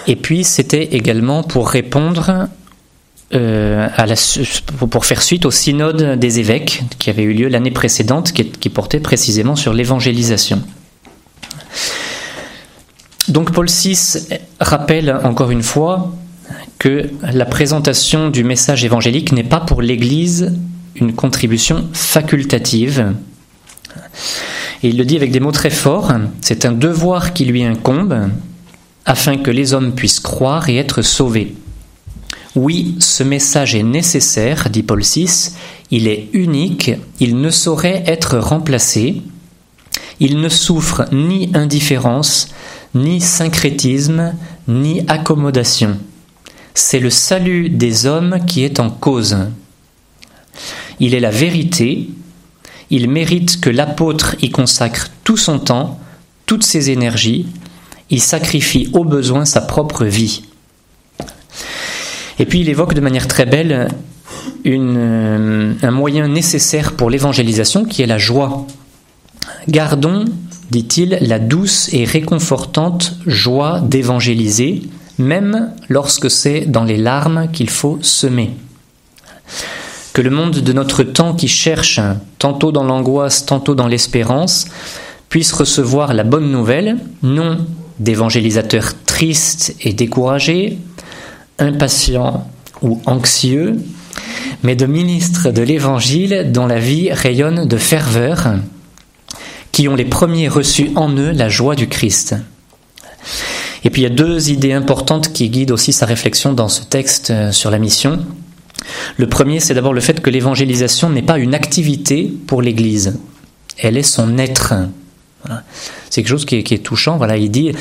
Et 0.08 0.16
puis, 0.16 0.42
c'était 0.42 0.82
également 0.92 1.44
pour 1.44 1.68
répondre 1.68 2.48
euh, 3.32 3.88
pour 4.90 5.04
faire 5.04 5.22
suite 5.22 5.46
au 5.46 5.52
synode 5.52 6.18
des 6.18 6.40
évêques 6.40 6.82
qui 6.98 7.10
avait 7.10 7.22
eu 7.22 7.32
lieu 7.32 7.48
l'année 7.48 7.70
précédente, 7.70 8.32
qui, 8.32 8.68
portait 8.68 8.98
précisément 8.98 9.54
sur 9.54 9.72
l'évangélisation. 9.72 10.60
Donc 13.28 13.52
Paul 13.52 13.68
VI 13.68 13.96
rappelle 14.58 15.16
encore 15.22 15.52
une 15.52 15.62
fois 15.62 16.12
que 16.80 17.08
la 17.22 17.44
présentation 17.44 18.30
du 18.30 18.42
message 18.42 18.84
évangélique 18.84 19.30
n'est 19.30 19.44
pas 19.44 19.60
pour 19.60 19.80
l'Église 19.80 20.52
une 20.96 21.12
contribution 21.12 21.88
facultative. 21.92 23.14
Il 24.82 24.96
le 24.96 25.04
dit 25.04 25.14
avec 25.14 25.30
des 25.30 25.38
mots 25.40 25.52
très 25.52 25.70
forts, 25.70 26.12
c'est 26.40 26.64
un 26.64 26.72
devoir 26.72 27.32
qui 27.32 27.44
lui 27.44 27.62
incombe 27.62 28.30
afin 29.06 29.36
que 29.36 29.52
les 29.52 29.72
hommes 29.72 29.94
puissent 29.94 30.20
croire 30.20 30.68
et 30.68 30.76
être 30.78 31.02
sauvés. 31.02 31.54
Oui, 32.56 32.96
ce 32.98 33.22
message 33.22 33.76
est 33.76 33.84
nécessaire, 33.84 34.70
dit 34.70 34.82
Paul 34.82 35.02
VI, 35.02 35.52
il 35.92 36.08
est 36.08 36.28
unique, 36.32 36.90
il 37.20 37.40
ne 37.40 37.50
saurait 37.50 38.02
être 38.06 38.38
remplacé, 38.38 39.22
il 40.18 40.40
ne 40.40 40.48
souffre 40.48 41.04
ni 41.12 41.50
indifférence, 41.54 42.48
ni 42.96 43.20
syncrétisme, 43.20 44.34
ni 44.66 45.04
accommodation. 45.06 45.96
C'est 46.74 46.98
le 46.98 47.10
salut 47.10 47.70
des 47.70 48.06
hommes 48.06 48.40
qui 48.46 48.64
est 48.64 48.80
en 48.80 48.90
cause. 48.90 49.36
Il 50.98 51.14
est 51.14 51.20
la 51.20 51.30
vérité, 51.30 52.08
il 52.90 53.08
mérite 53.08 53.60
que 53.60 53.70
l'apôtre 53.70 54.34
y 54.42 54.50
consacre 54.50 55.08
tout 55.22 55.36
son 55.36 55.60
temps, 55.60 56.00
toutes 56.46 56.64
ses 56.64 56.90
énergies, 56.90 57.46
il 58.10 58.20
sacrifie 58.20 58.90
au 58.92 59.04
besoin 59.04 59.44
sa 59.44 59.60
propre 59.60 60.04
vie. 60.04 60.42
Et 62.40 62.46
puis 62.46 62.60
il 62.60 62.70
évoque 62.70 62.94
de 62.94 63.02
manière 63.02 63.28
très 63.28 63.44
belle 63.44 63.88
euh, 64.66 65.74
un 65.82 65.90
moyen 65.90 66.26
nécessaire 66.26 66.92
pour 66.92 67.10
l'évangélisation 67.10 67.84
qui 67.84 68.00
est 68.00 68.06
la 68.06 68.16
joie. 68.16 68.66
Gardons, 69.68 70.24
dit-il, 70.70 71.18
la 71.20 71.38
douce 71.38 71.92
et 71.92 72.04
réconfortante 72.04 73.18
joie 73.26 73.80
d'évangéliser, 73.80 74.84
même 75.18 75.70
lorsque 75.90 76.30
c'est 76.30 76.62
dans 76.62 76.84
les 76.84 76.96
larmes 76.96 77.50
qu'il 77.52 77.68
faut 77.68 77.98
semer. 78.00 78.52
Que 80.14 80.22
le 80.22 80.30
monde 80.30 80.60
de 80.60 80.72
notre 80.72 81.02
temps 81.02 81.34
qui 81.34 81.46
cherche, 81.46 82.00
tantôt 82.38 82.72
dans 82.72 82.84
l'angoisse, 82.84 83.44
tantôt 83.44 83.74
dans 83.74 83.86
l'espérance, 83.86 84.64
puisse 85.28 85.52
recevoir 85.52 86.14
la 86.14 86.24
bonne 86.24 86.50
nouvelle, 86.50 86.96
non 87.22 87.58
d'évangélisateurs 87.98 88.94
tristes 89.04 89.76
et 89.82 89.92
découragés, 89.92 90.78
impatients 91.60 92.50
ou 92.82 93.00
anxieux, 93.06 93.76
mais 94.62 94.74
de 94.74 94.86
ministres 94.86 95.50
de 95.50 95.62
l'Évangile 95.62 96.50
dont 96.52 96.66
la 96.66 96.78
vie 96.78 97.12
rayonne 97.12 97.66
de 97.66 97.76
ferveur, 97.76 98.54
qui 99.72 99.88
ont 99.88 99.94
les 99.94 100.04
premiers 100.04 100.48
reçus 100.48 100.90
en 100.96 101.14
eux 101.16 101.30
la 101.30 101.48
joie 101.48 101.76
du 101.76 101.88
Christ. 101.88 102.34
Et 103.84 103.90
puis 103.90 104.02
il 104.02 104.04
y 104.04 104.06
a 104.06 104.14
deux 104.14 104.50
idées 104.50 104.72
importantes 104.72 105.32
qui 105.32 105.48
guident 105.48 105.70
aussi 105.70 105.92
sa 105.92 106.06
réflexion 106.06 106.52
dans 106.52 106.68
ce 106.68 106.82
texte 106.82 107.30
euh, 107.30 107.52
sur 107.52 107.70
la 107.70 107.78
mission. 107.78 108.18
Le 109.16 109.28
premier, 109.28 109.60
c'est 109.60 109.74
d'abord 109.74 109.92
le 109.92 110.00
fait 110.00 110.20
que 110.20 110.30
l'évangélisation 110.30 111.10
n'est 111.10 111.22
pas 111.22 111.38
une 111.38 111.54
activité 111.54 112.32
pour 112.46 112.62
l'Église, 112.62 113.18
elle 113.78 113.96
est 113.96 114.02
son 114.02 114.38
être. 114.38 114.74
C'est 116.10 116.22
quelque 116.22 116.30
chose 116.30 116.44
qui 116.44 116.56
est, 116.56 116.82
touchant. 116.84 117.16
Voilà, 117.16 117.38
il 117.38 117.50
dit 117.50 117.72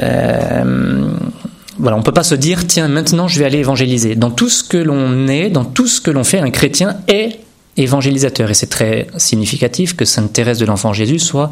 euh, 0.00 1.14
voilà, 1.80 1.96
on 1.96 2.00
ne 2.00 2.04
peut 2.04 2.12
pas 2.12 2.22
se 2.22 2.34
dire, 2.34 2.66
tiens, 2.66 2.88
maintenant 2.88 3.26
je 3.26 3.38
vais 3.38 3.44
aller 3.44 3.58
évangéliser. 3.58 4.14
Dans 4.14 4.30
tout 4.30 4.48
ce 4.48 4.62
que 4.62 4.76
l'on 4.76 5.28
est, 5.28 5.50
dans 5.50 5.64
tout 5.64 5.86
ce 5.86 6.00
que 6.00 6.10
l'on 6.10 6.24
fait, 6.24 6.38
un 6.38 6.50
chrétien 6.50 6.98
est 7.08 7.40
évangélisateur. 7.76 8.50
Et 8.50 8.54
c'est 8.54 8.68
très 8.68 9.06
significatif 9.16 9.96
que 9.96 10.04
Sainte 10.04 10.32
Thérèse 10.32 10.58
de 10.58 10.66
l'Enfant 10.66 10.92
Jésus 10.92 11.18
soit 11.18 11.50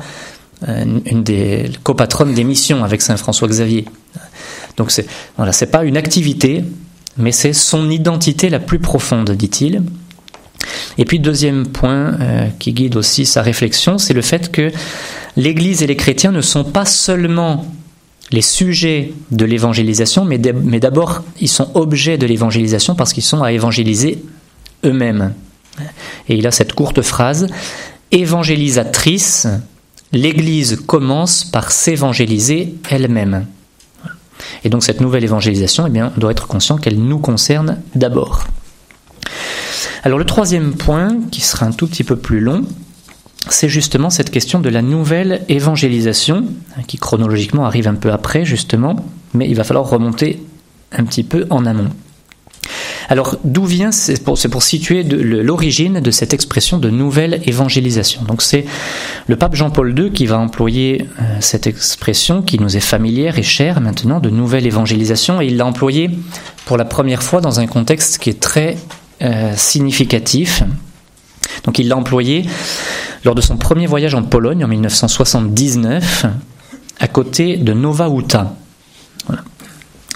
euh, 0.68 0.85
une 1.06 1.23
des 1.23 1.70
copatronnes 1.82 2.35
des 2.35 2.44
missions 2.44 2.85
avec 2.85 3.00
Saint 3.00 3.16
François 3.16 3.49
Xavier. 3.49 3.87
Donc 4.76 4.90
c'est 4.90 5.06
voilà, 5.37 5.52
c'est 5.52 5.70
pas 5.70 5.85
une 5.85 5.97
activité, 5.97 6.64
mais 7.16 7.32
c'est 7.32 7.52
son 7.52 7.90
identité 7.90 8.50
la 8.50 8.61
plus 8.61 8.78
profonde, 8.78 9.30
dit-il. 9.30 9.82
Et 10.99 11.04
puis 11.04 11.20
deuxième 11.20 11.66
point 11.66 12.18
euh, 12.20 12.49
qui 12.58 12.73
guide 12.73 12.97
aussi 12.97 13.25
sa 13.25 13.42
réflexion, 13.42 13.99
c'est 13.99 14.14
le 14.14 14.23
fait 14.23 14.50
que 14.52 14.70
l'Église 15.37 15.82
et 15.82 15.87
les 15.87 15.97
chrétiens 15.97 16.32
ne 16.32 16.40
sont 16.40 16.64
pas 16.64 16.85
seulement 16.85 17.64
les 18.30 18.42
sujets 18.42 19.12
de 19.30 19.44
l'évangélisation, 19.44 20.25
mais 20.25 20.38
d'abord 20.38 21.23
ils 21.40 21.49
sont 21.49 21.70
objets 21.75 22.18
de 22.18 22.26
l'évangélisation 22.26 22.94
parce 22.94 23.12
qu'ils 23.12 23.23
sont 23.23 23.42
à 23.42 23.52
évangéliser 23.52 24.23
eux-mêmes. 24.85 25.35
Et 26.28 26.37
il 26.37 26.47
a 26.47 26.50
cette 26.50 26.73
courte 26.73 27.02
phrase, 27.02 27.47
évangélisatrice, 28.11 29.47
l'Église 30.12 30.80
commence 30.87 31.44
par 31.44 31.70
s'évangéliser 31.70 32.75
elle-même. 32.90 33.47
Et 34.64 34.68
donc 34.68 34.85
cette 34.85 35.00
nouvelle 35.00 35.25
évangélisation, 35.25 35.87
eh 35.87 35.90
bien, 35.90 36.12
doit 36.16 36.30
être 36.30 36.47
conscient 36.47 36.76
qu'elle 36.78 36.99
nous 36.99 37.18
concerne 37.18 37.78
d'abord. 37.94 38.47
Alors 40.04 40.18
le 40.18 40.25
troisième 40.25 40.75
point, 40.75 41.16
qui 41.30 41.40
sera 41.40 41.66
un 41.66 41.73
tout 41.73 41.87
petit 41.87 42.04
peu 42.04 42.16
plus 42.16 42.40
long, 42.40 42.64
c'est 43.49 43.68
justement 43.68 44.11
cette 44.11 44.30
question 44.30 44.61
de 44.61 44.68
la 44.68 44.83
nouvelle 44.83 45.42
évangélisation, 45.49 46.45
qui 46.87 46.99
chronologiquement 46.99 47.64
arrive 47.64 47.88
un 47.88 47.95
peu 47.95 48.12
après, 48.12 48.45
justement, 48.45 48.97
mais 49.35 49.49
il 49.49 49.54
va 49.54 49.64
falloir 49.64 49.88
remonter 49.88 50.42
un 50.92 51.04
petit 51.04 51.23
peu 51.23 51.47
en 51.50 51.64
amont. 51.66 51.90
Alors, 53.09 53.37
d'où 53.42 53.64
vient, 53.64 53.90
c'est 53.90 54.23
pour, 54.23 54.38
pour, 54.50 54.62
situer 54.62 55.02
l'origine 55.02 56.00
de 56.00 56.11
cette 56.11 56.35
expression 56.35 56.78
de 56.78 56.90
nouvelle 56.90 57.40
évangélisation. 57.47 58.23
Donc, 58.23 58.42
c'est 58.42 58.66
le 59.26 59.37
pape 59.37 59.54
Jean-Paul 59.54 59.99
II 59.99 60.11
qui 60.11 60.26
va 60.26 60.38
employer 60.38 61.07
euh, 61.21 61.37
cette 61.40 61.66
expression 61.66 62.42
qui 62.42 62.59
nous 62.59 62.76
est 62.76 62.80
familière 62.80 63.38
et 63.38 63.42
chère 63.42 63.80
maintenant, 63.80 64.21
de 64.21 64.28
nouvelle 64.28 64.66
évangélisation, 64.66 65.40
et 65.40 65.47
il 65.47 65.57
l'a 65.57 65.64
employée 65.64 66.11
pour 66.66 66.76
la 66.76 66.85
première 66.85 67.23
fois 67.23 67.40
dans 67.40 67.61
un 67.61 67.66
contexte 67.66 68.18
qui 68.18 68.28
est 68.28 68.40
très 68.40 68.76
euh, 69.23 69.54
significatif. 69.57 70.62
Donc, 71.68 71.78
il 71.78 71.88
l'a 71.88 71.98
employé 71.98 72.46
lors 73.25 73.34
de 73.34 73.42
son 73.42 73.58
premier 73.58 73.87
voyage 73.87 74.14
en 74.14 74.22
Pologne 74.22 74.64
en 74.64 74.68
1979, 74.68 76.25
à 76.98 77.08
côté 77.08 77.58
de 77.58 77.75
Nova 77.75 78.08
Huta. 78.08 78.54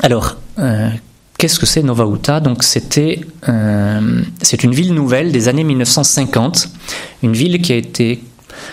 Alors, 0.03 0.39
euh, 0.59 0.89
qu'est-ce 1.37 1.61
que 1.61 1.67
c'est 1.67 1.83
Nova 1.83 2.07
Huta? 2.07 2.41
Donc, 2.41 2.63
c'était, 2.63 3.21
euh, 3.51 4.23
c'est 4.41 4.65
une 4.65 4.73
ville 4.73 4.95
nouvelle 4.95 5.31
des 5.31 5.49
années 5.49 5.65
1950, 5.65 6.71
une 7.23 7.35
ville 7.35 7.61
qui 7.61 7.75
a 7.75 7.77
été, 7.77 8.25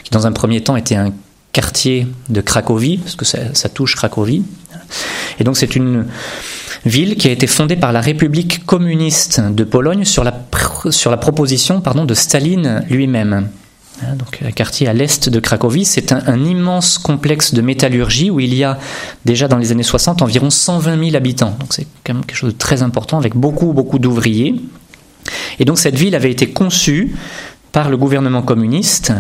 qui 0.05 0.11
dans 0.11 0.25
un 0.25 0.31
premier 0.31 0.61
temps 0.61 0.77
était 0.77 0.95
un 0.95 1.11
quartier 1.51 2.07
de 2.29 2.39
Cracovie, 2.39 2.99
parce 2.99 3.17
que 3.17 3.25
ça, 3.25 3.39
ça 3.55 3.67
touche 3.67 3.97
Cracovie. 3.97 4.43
Et 5.37 5.43
donc, 5.43 5.57
c'est 5.57 5.75
une 5.75 6.05
ville 6.85 7.15
qui 7.15 7.27
a 7.27 7.31
été 7.31 7.47
fondée 7.47 7.75
par 7.75 7.91
la 7.91 8.01
République 8.01 8.65
communiste 8.65 9.41
de 9.41 9.63
Pologne 9.63 10.05
sur 10.05 10.23
la, 10.23 10.33
sur 10.89 11.11
la 11.11 11.17
proposition 11.17 11.81
pardon, 11.81 12.05
de 12.05 12.13
Staline 12.13 12.83
lui-même. 12.89 13.49
donc 14.15 14.39
un 14.45 14.51
quartier 14.51 14.87
à 14.87 14.93
l'est 14.93 15.29
de 15.29 15.39
Cracovie. 15.39 15.85
C'est 15.85 16.11
un, 16.11 16.21
un, 16.27 16.43
immense 16.45 16.97
complexe 16.97 17.53
de 17.53 17.61
métallurgie 17.61 18.29
où 18.29 18.39
il 18.39 18.53
y 18.53 18.63
a 18.63 18.79
déjà 19.25 19.47
dans 19.47 19.57
les 19.57 19.71
années 19.71 19.83
60 19.83 20.21
environ 20.21 20.49
120 20.49 21.03
000 21.03 21.15
habitants. 21.15 21.55
Donc 21.59 21.73
c'est 21.73 21.87
quand 22.05 22.13
même 22.13 22.25
quelque 22.25 22.37
chose 22.37 22.53
de 22.53 22.57
très 22.57 22.81
important 22.81 23.17
avec 23.17 23.35
beaucoup, 23.35 23.73
beaucoup 23.73 23.99
d'ouvriers. 23.99 24.55
Et 25.59 25.65
donc 25.65 25.77
cette 25.77 25.95
ville 25.95 26.15
avait 26.15 26.31
été 26.31 26.49
conçue 26.49 27.15
par 27.71 27.89
le 27.89 27.97
gouvernement 27.97 28.41
communiste 28.41 29.13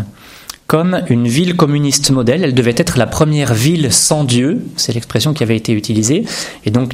comme 0.69 1.01
une 1.09 1.27
ville 1.27 1.55
communiste 1.55 2.11
modèle. 2.11 2.43
Elle 2.43 2.53
devait 2.53 2.75
être 2.77 2.99
la 2.99 3.07
première 3.07 3.55
ville 3.55 3.91
sans 3.91 4.23
Dieu, 4.23 4.63
c'est 4.77 4.93
l'expression 4.93 5.33
qui 5.33 5.41
avait 5.41 5.57
été 5.57 5.73
utilisée. 5.73 6.25
Et 6.63 6.69
donc 6.69 6.93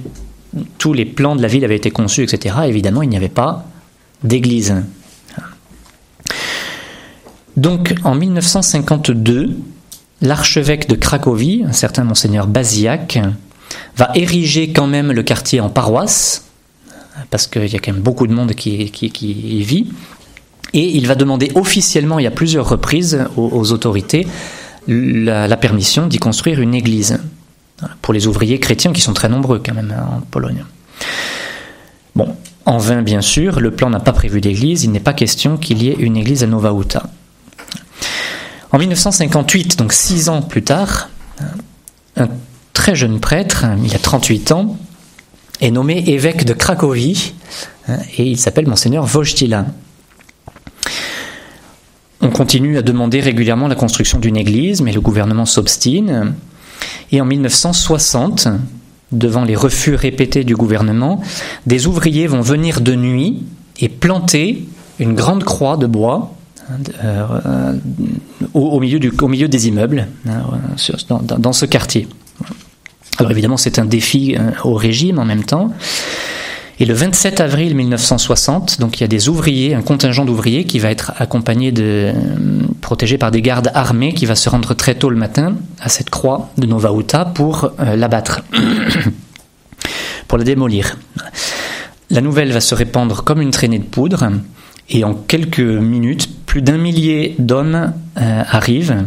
tous 0.77 0.93
les 0.93 1.05
plans 1.05 1.35
de 1.35 1.41
la 1.41 1.47
ville 1.47 1.65
avaient 1.65 1.75
été 1.75 1.91
conçus, 1.91 2.23
etc. 2.23 2.55
Évidemment, 2.65 3.01
il 3.01 3.09
n'y 3.09 3.17
avait 3.17 3.29
pas 3.29 3.65
d'église. 4.23 4.75
Donc 7.57 7.95
en 8.03 8.15
1952, 8.15 9.55
l'archevêque 10.21 10.89
de 10.89 10.95
Cracovie, 10.95 11.63
un 11.65 11.71
certain 11.71 12.03
monseigneur 12.03 12.47
Baziak, 12.47 13.19
va 13.97 14.11
ériger 14.15 14.71
quand 14.71 14.87
même 14.87 15.11
le 15.11 15.23
quartier 15.23 15.61
en 15.61 15.69
paroisse, 15.69 16.45
parce 17.29 17.47
qu'il 17.47 17.67
y 17.67 17.75
a 17.75 17.79
quand 17.79 17.93
même 17.93 18.01
beaucoup 18.01 18.27
de 18.27 18.33
monde 18.33 18.53
qui, 18.53 18.91
y 18.91 19.63
vit, 19.63 19.93
et 20.73 20.97
il 20.97 21.07
va 21.07 21.15
demander 21.15 21.51
officiellement, 21.55 22.19
il 22.19 22.23
y 22.23 22.27
a 22.27 22.31
plusieurs 22.31 22.67
reprises, 22.67 23.25
aux, 23.37 23.71
autorités 23.71 24.27
la, 24.87 25.57
permission 25.57 26.07
d'y 26.07 26.17
construire 26.17 26.59
une 26.59 26.75
église, 26.75 27.19
pour 28.01 28.13
les 28.13 28.27
ouvriers 28.27 28.59
chrétiens 28.59 28.93
qui 28.93 29.01
sont 29.01 29.13
très 29.13 29.29
nombreux 29.29 29.61
quand 29.63 29.73
même 29.73 29.93
hein, 29.97 30.17
en 30.17 30.21
Pologne. 30.21 30.65
Bon, 32.15 32.35
en 32.65 32.77
vain 32.77 33.01
bien 33.01 33.21
sûr, 33.21 33.59
le 33.59 33.71
plan 33.71 33.89
n'a 33.89 33.99
pas 33.99 34.13
prévu 34.13 34.41
d'église, 34.41 34.83
il 34.83 34.91
n'est 34.91 34.99
pas 34.99 35.13
question 35.13 35.57
qu'il 35.57 35.83
y 35.83 35.89
ait 35.89 35.95
une 35.99 36.17
église 36.17 36.43
à 36.43 36.47
Nova 36.47 36.73
Uta. 36.73 37.09
En 38.71 38.77
1958, 38.77 39.77
donc 39.77 39.93
six 39.93 40.29
ans 40.29 40.41
plus 40.41 40.63
tard, 40.63 41.09
un 42.17 42.27
très 42.73 42.95
jeune 42.95 43.19
prêtre, 43.19 43.65
il 43.83 43.93
a 43.93 43.99
38 43.99 44.51
ans, 44.51 44.77
est 45.61 45.71
nommé 45.71 46.03
évêque 46.07 46.45
de 46.45 46.53
Cracovie 46.53 47.33
hein, 47.87 47.97
et 48.17 48.23
il 48.23 48.37
s'appelle 48.37 48.67
Monseigneur 48.67 49.05
Wojtyla. 49.13 49.65
On 52.21 52.29
continue 52.29 52.77
à 52.77 52.81
demander 52.81 53.19
régulièrement 53.19 53.67
la 53.67 53.75
construction 53.75 54.19
d'une 54.19 54.37
église, 54.37 54.81
mais 54.81 54.91
le 54.91 55.01
gouvernement 55.01 55.45
s'obstine. 55.45 56.33
Et 57.11 57.21
en 57.21 57.25
1960, 57.25 58.47
devant 59.11 59.43
les 59.43 59.55
refus 59.55 59.95
répétés 59.95 60.43
du 60.43 60.55
gouvernement, 60.55 61.21
des 61.65 61.87
ouvriers 61.87 62.27
vont 62.27 62.41
venir 62.41 62.81
de 62.81 62.95
nuit 62.95 63.43
et 63.79 63.89
planter 63.89 64.65
une 64.99 65.13
grande 65.13 65.43
croix 65.43 65.77
de 65.77 65.87
bois 65.87 66.33
euh, 67.03 67.73
au, 68.53 68.79
milieu 68.79 69.47
des 69.47 69.67
immeubles 69.67 70.07
hein, 70.27 70.41
dans, 71.09 71.37
dans, 71.37 71.53
ce 71.53 71.65
quartier. 71.65 72.07
Alors 73.19 73.31
évidemment, 73.31 73.57
c'est 73.57 73.77
un 73.77 73.85
défi 73.85 74.35
euh, 74.35 74.51
au 74.63 74.73
régime 74.73 75.19
en 75.19 75.25
même 75.25 75.43
temps. 75.43 75.71
Et 76.79 76.85
le 76.85 76.93
27 76.93 77.39
avril 77.39 77.73
1960, 77.73 78.81
donc 78.81 78.97
il 78.97 79.01
y 79.01 79.03
a 79.05 79.07
des 79.07 79.29
ouvriers, 79.29 79.75
un 79.75 79.81
contingent 79.81 80.25
d'ouvriers 80.25 80.65
qui 80.65 80.79
va 80.79 80.91
être 80.91 81.13
accompagné 81.19 81.71
de, 81.71 81.83
euh, 81.83 82.13
protégé 82.81 83.17
par 83.17 83.31
des 83.31 83.41
gardes 83.41 83.71
armés, 83.73 84.13
qui 84.13 84.25
va 84.25 84.35
se 84.35 84.49
rendre 84.49 84.73
très 84.73 84.95
tôt 84.95 85.09
le 85.09 85.15
matin 85.15 85.55
à 85.79 85.87
cette 85.87 86.09
croix 86.09 86.49
de 86.57 86.65
Nova 86.65 86.91
Uta 86.91 87.23
pour 87.23 87.71
euh, 87.79 87.95
l'abattre, 87.95 88.43
pour 90.27 90.37
la 90.37 90.43
démolir. 90.43 90.97
La 92.09 92.19
nouvelle 92.19 92.51
va 92.51 92.59
se 92.59 92.75
répandre 92.75 93.23
comme 93.23 93.41
une 93.41 93.51
traînée 93.51 93.79
de 93.79 93.85
poudre, 93.85 94.29
et 94.89 95.05
en 95.05 95.13
quelques 95.13 95.59
minutes, 95.59 96.29
plus 96.45 96.61
d'un 96.61 96.77
millier 96.77 97.35
d'hommes 97.39 97.93
arrivent. 98.15 99.05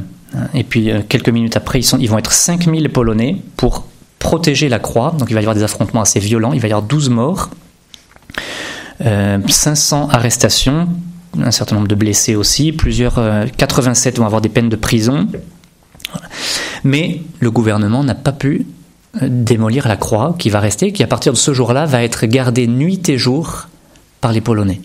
Et 0.52 0.64
puis 0.64 0.90
quelques 1.08 1.28
minutes 1.28 1.56
après, 1.56 1.80
ils 1.80 2.10
vont 2.10 2.18
être 2.18 2.32
5000 2.32 2.90
Polonais 2.90 3.36
pour 3.56 3.86
protéger 4.18 4.68
la 4.68 4.78
croix. 4.78 5.14
Donc 5.18 5.30
il 5.30 5.34
va 5.34 5.40
y 5.40 5.44
avoir 5.44 5.54
des 5.54 5.62
affrontements 5.62 6.02
assez 6.02 6.20
violents. 6.20 6.52
Il 6.52 6.60
va 6.60 6.68
y 6.68 6.72
avoir 6.72 6.86
12 6.86 7.10
morts, 7.10 7.50
500 9.00 9.04
euh, 9.06 10.14
arrestations, 10.14 10.88
un 11.40 11.50
certain 11.50 11.76
nombre 11.76 11.88
de 11.88 11.94
blessés 11.94 12.34
aussi. 12.34 12.72
Plusieurs, 12.72 13.20
87 13.56 14.14
euh, 14.14 14.20
vont 14.20 14.26
avoir 14.26 14.40
des 14.40 14.48
peines 14.48 14.68
de 14.68 14.76
prison. 14.76 15.28
Mais 16.84 17.22
le 17.40 17.50
gouvernement 17.50 18.04
n'a 18.04 18.14
pas 18.14 18.32
pu 18.32 18.66
euh, 19.22 19.28
démolir 19.30 19.88
la 19.88 19.96
croix 19.96 20.34
qui 20.38 20.50
va 20.50 20.60
rester, 20.60 20.92
qui 20.92 21.02
à 21.02 21.06
partir 21.06 21.32
de 21.32 21.38
ce 21.38 21.52
jour-là 21.52 21.86
va 21.86 22.02
être 22.02 22.26
gardée 22.26 22.66
nuit 22.66 23.08
et 23.08 23.18
jour 23.18 23.68
par 24.20 24.32
les 24.32 24.40
Polonais. 24.40 24.80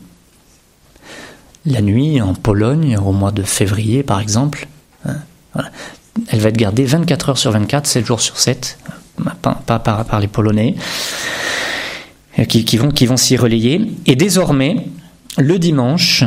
La 1.65 1.81
nuit 1.81 2.21
en 2.21 2.33
Pologne, 2.33 2.97
au 2.97 3.13
mois 3.13 3.31
de 3.31 3.43
février 3.43 4.03
par 4.03 4.19
exemple, 4.19 4.67
hein, 5.05 5.15
elle 6.27 6.39
va 6.39 6.49
être 6.49 6.57
gardée 6.57 6.83
24 6.85 7.29
heures 7.29 7.37
sur 7.37 7.51
24, 7.51 7.87
7 7.87 8.05
jours 8.05 8.19
sur 8.19 8.37
7 8.37 8.77
pas, 9.41 9.79
par, 9.79 10.19
les 10.19 10.27
Polonais, 10.27 10.75
euh, 12.39 12.45
qui, 12.45 12.77
vont, 12.77 12.91
qui 12.91 13.05
vont 13.05 13.17
s'y 13.17 13.37
relayer. 13.37 13.81
Et 14.05 14.15
désormais, 14.15 14.87
le 15.37 15.59
dimanche, 15.59 16.23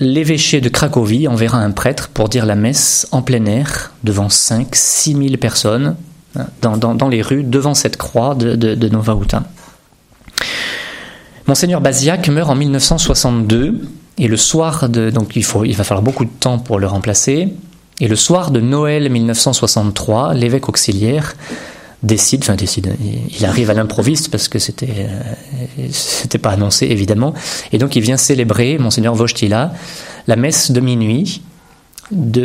l'évêché 0.00 0.60
de 0.60 0.68
Cracovie 0.68 1.28
enverra 1.28 1.58
un 1.58 1.70
prêtre 1.70 2.08
pour 2.08 2.28
dire 2.28 2.46
la 2.46 2.54
messe 2.54 3.08
en 3.12 3.22
plein 3.22 3.44
air 3.46 3.92
devant 4.04 4.28
5 4.28 4.68
6 4.72 5.14
000 5.14 5.36
personnes 5.36 5.96
hein, 6.36 6.46
dans, 6.60 7.08
les 7.08 7.22
rues 7.22 7.42
devant 7.42 7.74
cette 7.74 7.96
croix 7.96 8.34
de, 8.34 8.88
Nova 8.88 9.16
Uta. 9.20 9.44
Monseigneur 11.46 11.80
Baziac 11.80 12.28
meurt 12.28 12.50
en 12.50 12.54
1962 12.54 13.80
et 14.18 14.28
le 14.28 14.36
soir 14.36 14.88
de 14.88 15.10
donc 15.10 15.36
il 15.36 15.44
faut 15.44 15.64
il 15.64 15.74
va 15.74 15.84
falloir 15.84 16.02
beaucoup 16.02 16.24
de 16.24 16.30
temps 16.30 16.58
pour 16.58 16.78
le 16.78 16.86
remplacer 16.86 17.54
et 18.00 18.08
le 18.08 18.16
soir 18.16 18.50
de 18.50 18.60
Noël 18.60 19.08
1963 19.10 20.34
l'évêque 20.34 20.68
auxiliaire 20.68 21.34
décide, 22.02 22.42
enfin 22.42 22.54
décide, 22.54 22.94
il 23.36 23.44
arrive 23.44 23.70
à 23.70 23.74
l'improviste 23.74 24.30
parce 24.30 24.48
que 24.48 24.58
c'était 24.58 24.86
euh, 24.98 25.88
c'était 25.90 26.38
pas 26.38 26.50
annoncé 26.50 26.86
évidemment, 26.86 27.34
et 27.72 27.78
donc 27.78 27.96
il 27.96 28.02
vient 28.02 28.16
célébrer 28.16 28.78
monseigneur 28.78 29.14
Vojtila 29.14 29.72
la 30.26 30.36
messe 30.36 30.70
de 30.70 30.80
minuit 30.80 31.42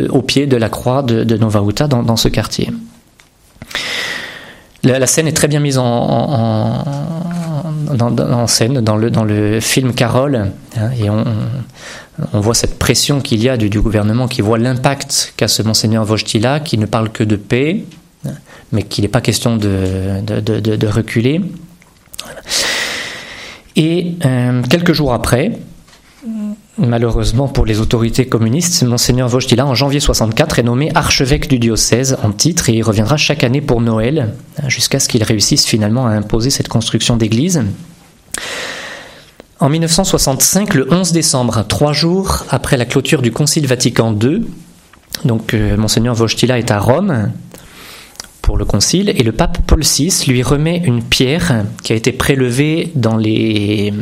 au 0.10 0.22
pied 0.22 0.48
de 0.48 0.58
la 0.58 0.70
croix 0.70 1.04
de, 1.04 1.24
de 1.24 1.38
Nova 1.38 1.62
Uta 1.68 1.88
dans, 1.88 2.18
ce 2.18 2.28
quartier. 2.28 2.70
La, 4.84 5.08
scène 5.08 5.28
est 5.28 5.34
très 5.34 5.48
bien 5.48 5.62
mise 5.62 5.78
en, 5.78 6.84
scène 8.48 8.82
dans 8.82 8.98
le, 8.98 9.10
dans 9.10 9.24
le 9.24 9.62
film 9.62 9.94
Carole, 9.94 10.52
hein, 10.78 10.90
et 11.00 11.10
on, 11.10 11.24
on, 12.34 12.40
voit 12.42 12.56
cette 12.56 12.78
pression 12.78 13.22
qu'il 13.22 13.42
y 13.42 13.48
a 13.48 13.56
du, 13.56 13.70
du, 13.70 13.80
gouvernement 13.80 14.28
qui 14.28 14.42
voit 14.42 14.58
l'impact 14.58 15.34
qu'a 15.38 15.48
ce 15.48 15.62
monseigneur 15.62 16.04
Vojtila 16.04 16.60
qui 16.60 16.78
ne 16.78 16.86
parle 16.86 17.10
que 17.10 17.24
de 17.24 17.38
paix, 17.38 17.86
mais 18.74 18.84
qu'il 18.84 19.04
n'est 19.04 19.10
pas 19.10 19.22
question 19.22 19.56
de, 19.56 20.88
reculer. 20.88 21.42
Et 23.76 24.16
euh, 24.26 24.62
quelques 24.64 24.94
jours 24.94 25.14
après, 25.14 25.60
malheureusement 26.78 27.48
pour 27.48 27.66
les 27.66 27.80
autorités 27.80 28.26
communistes, 28.26 28.84
Monseigneur 28.84 29.34
Wojtyla, 29.34 29.66
en 29.66 29.76
janvier 29.76 30.00
64, 30.00 30.60
est 30.60 30.64
nommé 30.64 30.92
archevêque 30.96 31.48
du 31.48 31.60
diocèse 31.60 32.18
en 32.24 32.32
titre 32.32 32.70
et 32.70 32.74
il 32.74 32.84
reviendra 32.84 33.16
chaque 33.16 33.44
année 33.44 33.62
pour 33.62 33.80
Noël, 33.80 34.34
jusqu'à 34.68 35.00
ce 35.00 35.08
qu'il 35.08 35.24
réussisse 35.24 35.66
finalement 35.66 36.08
à 36.08 36.12
imposer 36.12 36.50
cette 36.50 36.68
construction 36.68 37.16
d'église. 37.16 37.64
En 39.60 39.70
1965, 39.70 40.74
le 40.74 40.92
11 40.92 41.12
décembre, 41.14 41.64
trois 41.68 41.94
jours 41.94 42.46
après 42.50 42.76
la 42.76 42.86
clôture 42.86 43.22
du 43.22 43.32
Concile 43.32 43.66
Vatican 43.66 44.14
II, 44.20 44.42
donc 45.26 45.54
euh, 45.54 45.78
Monseigneur 45.78 46.20
Wojtyla 46.20 46.60
est 46.60 46.72
à 46.72 46.80
Rome 46.80 47.32
pour 48.44 48.58
le 48.58 48.66
concile, 48.66 49.10
et 49.10 49.24
le 49.24 49.32
pape 49.32 49.60
Paul 49.66 49.82
VI 49.82 50.26
lui 50.28 50.44
remet 50.44 50.78
une 50.86 51.02
pierre 51.02 51.64
qui 51.82 51.94
a 51.94 51.96
été 51.96 52.12
prélevée 52.12 52.92
dans 52.94 53.16
les, 53.16 53.94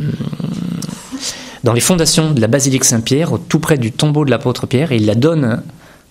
dans 1.62 1.72
les 1.72 1.80
fondations 1.80 2.32
de 2.32 2.40
la 2.40 2.48
basilique 2.48 2.84
Saint-Pierre, 2.84 3.30
tout 3.48 3.60
près 3.60 3.78
du 3.78 3.92
tombeau 3.92 4.24
de 4.24 4.30
l'apôtre 4.30 4.66
Pierre, 4.66 4.90
et 4.90 4.96
il 4.96 5.06
la 5.06 5.14
donne, 5.14 5.62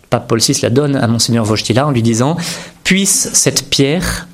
pape 0.09 0.29
Paul 0.29 0.39
VI 0.39 0.61
la 0.63 0.69
donne 0.69 0.95
à 0.95 1.07
Monseigneur 1.07 1.47
Wojtyla 1.47 1.85
en 1.85 1.91
lui 1.91 2.01
disant 2.01 2.37
Puisse 2.85 3.29
cette 3.33 3.69
pierre, 3.69 4.27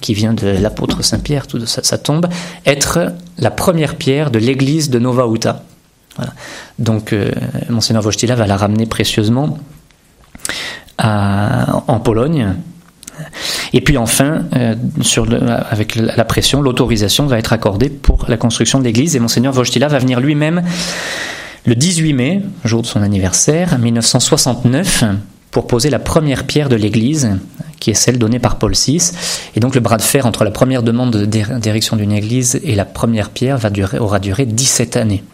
qui 0.00 0.12
vient 0.12 0.34
de 0.34 0.48
l'apôtre 0.48 1.02
Saint-Pierre, 1.02 1.46
tout 1.46 1.60
de 1.60 1.66
sa, 1.66 1.98
tombe, 1.98 2.26
être 2.66 3.12
la 3.38 3.52
première 3.52 3.94
pierre 3.94 4.32
de 4.32 4.40
l'église 4.40 4.90
de 4.90 4.98
Nova 4.98 5.24
Uta. 5.32 5.62
Donc, 6.80 7.12
euh, 7.12 7.30
Monseigneur 7.68 8.02
va 8.02 8.46
la 8.46 8.56
ramener 8.56 8.86
précieusement 8.86 9.58
en 10.98 12.00
Pologne 12.00 12.56
et 13.72 13.80
puis 13.80 13.96
enfin, 13.96 14.44
euh, 14.54 14.74
avec 15.70 15.96
la 15.96 16.24
pression, 16.24 16.62
l'autorisation 16.62 17.26
va 17.26 17.38
être 17.38 17.52
accordée 17.52 17.88
pour 17.88 18.26
la 18.28 18.36
construction 18.36 18.78
de 18.78 18.84
l'église. 18.84 19.16
Et 19.16 19.20
Monseigneur 19.20 19.56
Wojtyla 19.56 19.88
va 19.88 19.98
venir 19.98 20.20
lui-même 20.20 20.62
le 21.64 21.74
18 21.74 22.12
mai, 22.12 22.42
jour 22.64 22.82
de 22.82 22.86
son 22.86 23.02
anniversaire, 23.02 23.78
1969, 23.78 25.04
pour 25.50 25.66
poser 25.66 25.90
la 25.90 25.98
première 25.98 26.44
pierre 26.44 26.68
de 26.68 26.76
l'église, 26.76 27.30
qui 27.80 27.90
est 27.90 27.94
celle 27.94 28.18
donnée 28.18 28.38
par 28.38 28.56
Paul 28.56 28.72
VI. 28.72 29.10
Et 29.56 29.60
donc 29.60 29.74
le 29.74 29.80
bras 29.80 29.96
de 29.96 30.02
fer 30.02 30.26
entre 30.26 30.44
la 30.44 30.50
première 30.50 30.82
demande 30.82 31.16
d'érection 31.16 31.96
d'une 31.96 32.12
église 32.12 32.60
et 32.62 32.74
la 32.74 32.84
première 32.84 33.30
pierre 33.30 33.58
va 33.58 33.70
durer, 33.70 33.98
aura 33.98 34.20
duré 34.20 34.46
17 34.46 34.96
années. 34.96 35.24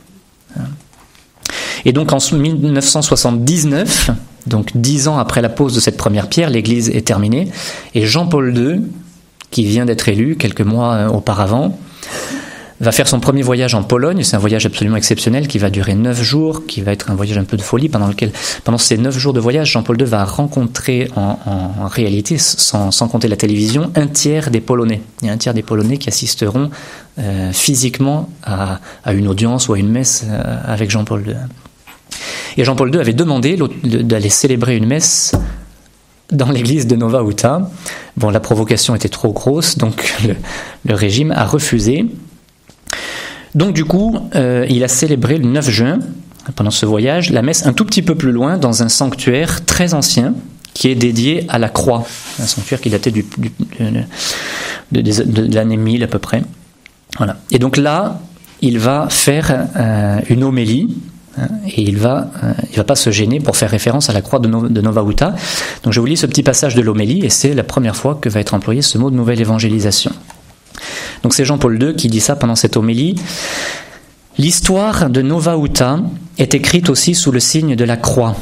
Et 1.85 1.92
donc 1.92 2.12
en 2.12 2.18
1979, 2.18 4.11
donc 4.47 4.71
dix 4.75 5.09
ans 5.09 5.18
après 5.18 5.42
la 5.42 5.49
pose 5.49 5.75
de 5.75 5.81
cette 5.81 5.97
première 5.97 6.29
pierre, 6.29 6.51
l'Église 6.51 6.90
est 6.90 7.07
terminée, 7.07 7.49
et 7.95 8.07
Jean-Paul 8.07 8.57
II, 8.57 8.81
qui 9.51 9.64
vient 9.64 9.85
d'être 9.85 10.09
élu 10.09 10.37
quelques 10.37 10.62
mois 10.62 10.95
euh, 10.95 11.09
auparavant, 11.09 11.79
va 12.83 12.90
faire 12.90 13.07
son 13.07 13.21
premier 13.21 13.42
voyage 13.42 13.75
en 13.75 13.85
Pologne. 13.85 14.25
C'est 14.25 14.35
un 14.35 14.40
voyage 14.40 14.66
absolument 14.66 14.97
exceptionnel 14.97 15.47
qui 15.47 15.59
va 15.59 15.71
durer 15.71 15.95
neuf 15.95 16.21
jours, 16.21 16.66
qui 16.66 16.81
va 16.81 16.92
être 16.92 17.11
un 17.11 17.14
voyage 17.14 17.38
un 17.38 17.45
peu 17.45 17.57
de 17.57 17.62
folie, 17.62 17.88
pendant 17.88 18.09
lequel, 18.09 18.33
pendant 18.64 18.79
ces 18.79 18.99
neuf 18.99 19.16
jours 19.16 19.33
de 19.33 19.38
voyage, 19.38 19.71
Jean-Paul 19.71 20.01
II 20.01 20.07
va 20.07 20.25
rencontrer 20.25 21.09
en, 21.14 21.87
réalité, 21.87 22.38
sans, 22.38 22.90
compter 23.09 23.29
la 23.29 23.37
télévision, 23.37 23.92
un 23.95 24.09
tiers 24.09 24.51
des 24.51 24.61
Polonais. 24.61 25.01
Il 25.23 25.29
y 25.29 25.31
a 25.31 25.33
un 25.33 25.37
tiers 25.37 25.55
des 25.55 25.62
Polonais 25.62 25.99
qui 25.99 26.09
assisteront 26.09 26.71
euh, 27.21 27.53
physiquement 27.53 28.29
à, 28.42 28.81
une 29.12 29.29
audience 29.29 29.68
ou 29.68 29.75
à 29.75 29.79
une 29.79 29.90
messe 29.90 30.25
euh, 30.29 30.57
avec 30.66 30.90
Jean-Paul 30.90 31.25
II. 31.25 31.37
Et 32.57 32.64
Jean-Paul 32.64 32.94
II 32.94 33.01
avait 33.01 33.12
demandé 33.12 33.59
d'aller 33.85 34.29
célébrer 34.29 34.77
une 34.77 34.87
messe 34.87 35.33
dans 36.31 36.51
l'église 36.51 36.87
de 36.87 36.96
Nova 36.96 37.22
Uta. 37.22 37.70
Bon, 38.16 38.31
la 38.31 38.40
provocation 38.40 38.94
était 38.94 39.09
trop 39.09 39.33
grosse, 39.33 39.79
donc 39.79 40.14
le, 40.85 40.94
régime 40.94 41.33
a 41.33 41.44
refusé. 41.44 42.07
Donc 43.55 43.75
du 43.75 43.85
coup, 43.85 44.18
euh, 44.35 44.66
il 44.68 44.83
a 44.83 44.88
célébré 44.88 45.38
le 45.38 45.46
9 45.46 45.70
juin, 45.70 45.98
pendant 46.57 46.70
ce 46.70 46.87
voyage, 46.87 47.31
la 47.31 47.42
messe 47.42 47.66
un 47.66 47.72
tout 47.72 47.85
petit 47.85 48.03
peu 48.03 48.14
plus 48.14 48.33
loin, 48.33 48.57
dans 48.57 48.83
un 48.83 48.88
sanctuaire 48.88 49.64
très 49.64 49.94
ancien, 49.94 50.35
qui 50.75 50.88
est 50.88 50.94
dédié 50.94 51.44
à 51.48 51.59
la 51.59 51.68
croix. 51.68 52.05
Un 52.40 52.46
sanctuaire 52.46 52.81
qui 52.81 52.90
datait 52.90 53.12
de, 53.12 55.55
l'année 55.55 55.77
1000 55.77 56.03
à 56.03 56.07
peu 56.07 56.18
près. 56.18 56.42
Et 57.51 57.59
donc 57.59 57.77
là, 57.77 58.20
il 58.62 58.79
va 58.79 59.09
faire 59.11 59.68
euh, 59.77 60.20
une 60.31 60.44
homélie 60.44 60.96
et 61.66 61.83
il 61.83 61.99
va, 61.99 62.31
euh, 62.42 62.53
il 62.71 62.77
va 62.77 62.85
pas 62.85 62.95
se 62.95 63.11
gêner 63.11 63.40
pour 63.40 63.57
faire 63.57 63.71
référence 63.71 64.11
à 64.11 64.12
la 64.12 64.21
croix 64.21 64.38
de, 64.38 64.49
Nova 64.49 65.03
Uta. 65.09 65.35
Donc 65.83 65.92
je 65.92 66.01
vous 66.01 66.07
lis 66.07 66.16
ce 66.16 66.27
petit 66.27 66.42
passage 66.42 66.75
de 66.75 66.83
l'homélie 66.83 67.25
et 67.25 67.31
c'est 67.31 67.55
la 67.55 67.64
première 67.64 67.97
fois 67.97 68.18
que 68.21 68.29
va 68.29 68.40
être 68.40 68.55
employé 68.55 68.83
ce 68.83 68.99
mot 68.99 69.11
de 69.11 69.16
nouvelle 69.16 69.40
évangélisation. 69.40 70.12
Donc 71.23 71.35
c'est 71.35 71.45
Jean-Paul 71.45 71.83
II 71.83 71.95
qui 71.95 72.09
dit 72.09 72.21
ça 72.21 72.37
pendant 72.37 72.57
cette 72.57 72.77
homélie. 72.77 73.14
L'histoire 74.38 75.11
de 75.11 75.23
Nova 75.23 75.57
Uta 75.57 76.01
est 76.38 76.55
écrite 76.55 76.90
aussi 76.90 77.14
sous 77.14 77.33
le 77.33 77.40
signe 77.40 77.77
de 77.77 77.85
la 77.85 77.97
croix. 77.97 78.37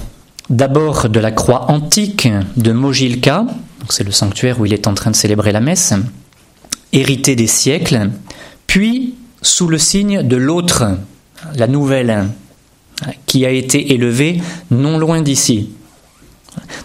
D'abord 0.49 1.09
de 1.09 1.21
la 1.21 1.31
croix 1.31 1.71
antique 1.71 2.29
de 2.57 2.73
Mogilka, 2.73 3.47
c'est 3.89 4.05
le 4.05 4.11
sanctuaire 4.11 4.61
où 4.61 4.67
il 4.67 4.73
est 4.73 4.87
en 4.89 4.95
train 4.95 5.11
de 5.11 5.17
célébrer 5.17 5.53
la 5.53 5.61
messe, 5.61 5.95
hérité 6.93 7.37
des 7.37 7.47
siècles, 7.47 8.11
puis 8.67 9.15
sous 9.43 9.69
le 9.69 9.79
signe 9.79 10.23
de 10.23 10.37
l'autre, 10.37 10.97
la 11.57 11.67
nouvelle, 11.67 12.29
qui 13.27 13.47
a 13.47 13.51
été 13.51 13.93
élevé 13.95 14.41
non 14.71 14.99
loin 14.99 15.23
d'ici. 15.23 15.71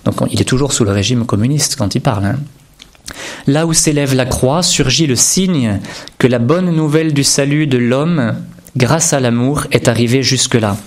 Donc 0.03 0.15
il 0.31 0.41
est 0.41 0.45
toujours 0.45 0.73
sous 0.73 0.83
le 0.83 0.91
régime 0.91 1.25
communiste 1.25 1.75
quand 1.75 1.95
il 1.95 2.01
parle. 2.01 2.25
Hein. 2.25 2.39
Là 3.47 3.65
où 3.65 3.73
s'élève 3.73 4.15
la 4.15 4.25
croix 4.25 4.63
surgit 4.63 5.07
le 5.07 5.15
signe 5.15 5.79
que 6.17 6.27
la 6.27 6.39
bonne 6.39 6.71
nouvelle 6.71 7.13
du 7.13 7.23
salut 7.23 7.67
de 7.67 7.77
l'homme, 7.77 8.35
grâce 8.75 9.13
à 9.13 9.19
l'amour, 9.19 9.67
est 9.71 9.87
arrivée 9.87 10.23
jusque-là. 10.23 10.77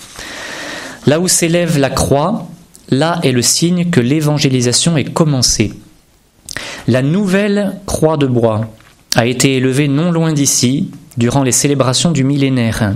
Là 1.06 1.20
où 1.20 1.28
s'élève 1.28 1.78
la 1.78 1.90
croix, 1.90 2.48
là 2.90 3.20
est 3.22 3.32
le 3.32 3.42
signe 3.42 3.90
que 3.90 4.00
l'évangélisation 4.00 4.96
est 4.96 5.12
commencée. 5.12 5.72
La 6.86 7.02
nouvelle 7.02 7.78
croix 7.86 8.16
de 8.16 8.26
bois 8.26 8.68
a 9.14 9.26
été 9.26 9.56
élevée 9.56 9.88
non 9.88 10.10
loin 10.10 10.32
d'ici, 10.32 10.90
durant 11.16 11.42
les 11.42 11.52
célébrations 11.52 12.10
du 12.10 12.24
millénaire. 12.24 12.94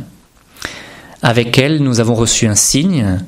Avec 1.23 1.57
elle, 1.57 1.83
nous 1.83 2.01
avons 2.01 2.15
reçu 2.15 2.49
un 2.49 2.57
signe, 2.57 3.21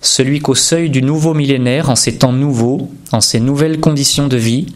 celui 0.00 0.40
qu'au 0.40 0.54
seuil 0.54 0.88
du 0.88 1.02
nouveau 1.02 1.34
millénaire, 1.34 1.90
en 1.90 1.96
ces 1.96 2.16
temps 2.16 2.32
nouveaux, 2.32 2.90
en 3.12 3.20
ces 3.20 3.38
nouvelles 3.38 3.80
conditions 3.80 4.28
de 4.28 4.38
vie, 4.38 4.66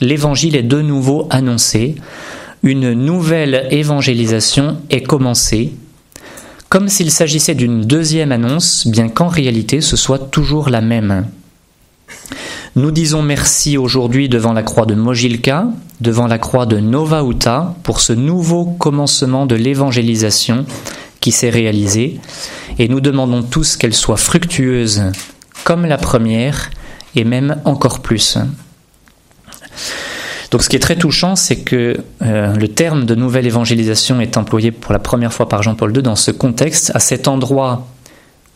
l'Évangile 0.00 0.56
est 0.56 0.62
de 0.62 0.80
nouveau 0.80 1.26
annoncé, 1.28 1.96
une 2.62 2.92
nouvelle 2.94 3.66
évangélisation 3.70 4.78
est 4.88 5.02
commencée, 5.02 5.74
comme 6.70 6.88
s'il 6.88 7.10
s'agissait 7.10 7.54
d'une 7.54 7.82
deuxième 7.82 8.32
annonce, 8.32 8.86
bien 8.86 9.10
qu'en 9.10 9.28
réalité 9.28 9.82
ce 9.82 9.96
soit 9.96 10.30
toujours 10.30 10.70
la 10.70 10.80
même. 10.80 11.26
Nous 12.74 12.90
disons 12.90 13.20
merci 13.20 13.76
aujourd'hui 13.76 14.30
devant 14.30 14.54
la 14.54 14.62
croix 14.62 14.86
de 14.86 14.94
Mogilka, 14.94 15.66
devant 16.00 16.26
la 16.26 16.38
croix 16.38 16.64
de 16.64 16.78
Nova 16.78 17.22
Uta, 17.22 17.74
pour 17.82 18.00
ce 18.00 18.14
nouveau 18.14 18.64
commencement 18.64 19.44
de 19.44 19.56
l'évangélisation 19.56 20.64
qui 21.22 21.32
s'est 21.32 21.48
réalisée, 21.48 22.20
et 22.78 22.88
nous 22.88 23.00
demandons 23.00 23.42
tous 23.42 23.76
qu'elle 23.78 23.94
soit 23.94 24.18
fructueuse 24.18 25.04
comme 25.64 25.86
la 25.86 25.96
première, 25.96 26.70
et 27.14 27.24
même 27.24 27.60
encore 27.64 28.00
plus. 28.00 28.36
Donc 30.50 30.62
ce 30.62 30.68
qui 30.68 30.76
est 30.76 30.80
très 30.80 30.96
touchant, 30.96 31.36
c'est 31.36 31.60
que 31.60 31.96
euh, 32.20 32.54
le 32.54 32.68
terme 32.68 33.06
de 33.06 33.14
nouvelle 33.14 33.46
évangélisation 33.46 34.20
est 34.20 34.36
employé 34.36 34.70
pour 34.70 34.92
la 34.92 34.98
première 34.98 35.32
fois 35.32 35.48
par 35.48 35.62
Jean-Paul 35.62 35.96
II 35.96 36.02
dans 36.02 36.16
ce 36.16 36.30
contexte, 36.30 36.92
à 36.94 37.00
cet 37.00 37.28
endroit 37.28 37.86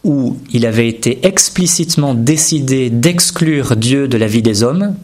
où 0.04 0.36
il 0.52 0.66
avait 0.66 0.88
été 0.88 1.26
explicitement 1.26 2.14
décidé 2.14 2.90
d'exclure 2.90 3.76
Dieu 3.76 4.08
de 4.08 4.18
la 4.18 4.26
vie 4.26 4.42
des 4.42 4.62
hommes. 4.62 4.94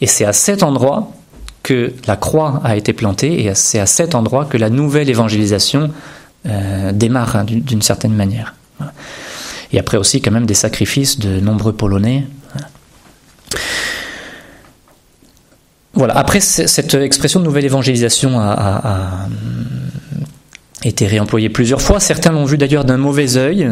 Et 0.00 0.06
c'est 0.06 0.24
à 0.24 0.32
cet 0.32 0.62
endroit 0.62 1.12
la 2.06 2.16
croix 2.16 2.60
a 2.64 2.76
été 2.76 2.92
plantée 2.92 3.44
et 3.44 3.54
c'est 3.54 3.78
à 3.78 3.86
cet 3.86 4.14
endroit 4.14 4.44
que 4.44 4.56
la 4.56 4.70
nouvelle 4.70 5.08
évangélisation 5.08 5.90
euh, 6.46 6.92
démarre 6.92 7.36
hein, 7.36 7.44
d'une 7.44 7.82
certaine 7.82 8.14
manière. 8.14 8.54
Et 9.72 9.78
après 9.78 9.98
aussi 9.98 10.20
quand 10.20 10.30
même 10.30 10.46
des 10.46 10.54
sacrifices 10.54 11.18
de 11.18 11.40
nombreux 11.40 11.72
Polonais. 11.72 12.26
Voilà, 15.92 16.16
après 16.16 16.40
cette 16.40 16.94
expression 16.94 17.40
de 17.40 17.44
nouvelle 17.44 17.64
évangélisation 17.64 18.38
a, 18.40 19.28
été 20.82 21.06
réemployée 21.06 21.50
plusieurs 21.50 21.82
fois. 21.82 22.00
Certains 22.00 22.32
l'ont 22.32 22.46
vu 22.46 22.56
d'ailleurs 22.56 22.86
d'un 22.86 22.96
mauvais 22.96 23.36
œil, 23.36 23.70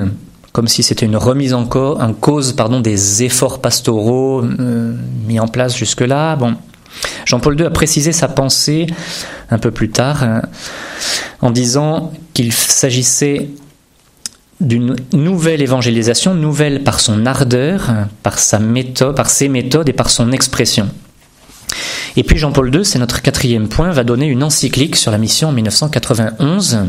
comme 0.52 0.68
si 0.68 0.82
c'était 0.82 1.06
une 1.06 1.16
remise 1.16 1.54
en, 1.54 1.64
cause 1.64 2.52
pardon, 2.52 2.80
des 2.80 3.22
efforts 3.22 3.60
pastoraux 3.60 4.42
euh, 4.42 4.94
mis 5.26 5.40
en 5.40 5.48
place 5.48 5.74
jusque-là. 5.74 6.36
Bon, 6.36 6.54
Jean-Paul 7.24 7.58
II 7.58 7.66
a 7.66 7.70
précisé 7.70 8.12
sa 8.12 8.28
pensée 8.28 8.86
un 9.50 9.58
peu 9.58 9.70
plus 9.70 9.90
tard 9.90 10.22
hein, 10.22 10.42
en 11.40 11.50
disant 11.50 12.12
qu'il 12.34 12.52
s'agissait 12.52 13.50
d'une 14.60 14.96
nouvelle 15.12 15.62
évangélisation, 15.62 16.34
nouvelle 16.34 16.82
par 16.82 17.00
son 17.00 17.26
ardeur, 17.26 17.90
par 18.22 18.38
sa 18.38 18.58
méthode, 18.58 19.14
par 19.14 19.30
ses 19.30 19.48
méthodes 19.48 19.88
et 19.88 19.92
par 19.92 20.10
son 20.10 20.32
expression. 20.32 20.88
Et 22.16 22.24
puis 22.24 22.38
Jean-Paul 22.38 22.74
II, 22.74 22.84
c'est 22.84 22.98
notre 22.98 23.22
quatrième 23.22 23.68
point, 23.68 23.90
va 23.92 24.02
donner 24.02 24.26
une 24.26 24.42
encyclique 24.42 24.96
sur 24.96 25.12
la 25.12 25.18
mission 25.18 25.48
en 25.48 25.52
1991, 25.52 26.74
euh, 26.74 26.84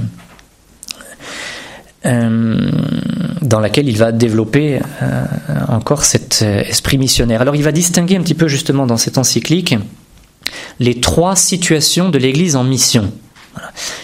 dans 2.03 3.59
laquelle 3.59 3.89
il 3.89 3.97
va 3.97 4.11
développer 4.11 4.79
euh, 5.01 5.25
encore 5.67 6.03
cet 6.03 6.41
euh, 6.43 6.61
esprit 6.61 6.97
missionnaire. 6.97 7.41
Alors 7.41 7.55
il 7.55 7.63
va 7.63 7.71
distinguer 7.71 8.15
un 8.15 8.21
petit 8.21 8.35
peu 8.35 8.47
justement 8.47 8.85
dans 8.85 8.97
cette 8.97 9.17
encyclique 9.17 9.75
les 10.79 10.99
trois 10.99 11.35
situations 11.35 12.09
de 12.09 12.17
l'Église 12.17 12.55
en 12.55 12.63
mission. 12.63 13.11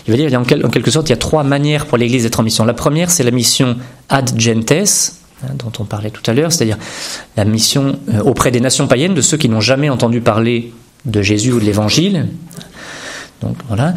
Il 0.07 0.11
va 0.11 0.17
dire, 0.17 0.39
en, 0.39 0.43
quelque 0.43 0.91
sorte, 0.91 1.07
il 1.07 1.11
y 1.11 1.13
a 1.13 1.17
trois 1.17 1.43
manières 1.43 1.85
pour 1.85 1.97
l'Église 1.97 2.23
d'être 2.23 2.39
en 2.39 2.43
mission. 2.43 2.65
La 2.65 2.73
première, 2.73 3.09
c'est 3.09 3.23
la 3.23 3.31
mission 3.31 3.77
ad 4.09 4.39
gentes, 4.39 4.71
hein, 4.71 5.47
dont 5.57 5.71
on 5.79 5.85
parlait 5.85 6.11
tout 6.11 6.29
à 6.29 6.33
l'heure, 6.33 6.51
c'est-à-dire 6.51 6.77
la 7.37 7.45
mission 7.45 7.97
euh, 8.13 8.21
auprès 8.21 8.51
des 8.51 8.59
nations 8.59 8.87
païennes, 8.87 9.13
de 9.13 9.21
ceux 9.21 9.37
qui 9.37 9.49
n'ont 9.49 9.61
jamais 9.61 9.89
entendu 9.89 10.21
parler 10.21 10.73
de 11.05 11.21
Jésus 11.21 11.51
ou 11.53 11.59
de 11.59 11.65
l'Évangile. 11.65 12.27
Donc 13.41 13.55
voilà. 13.67 13.93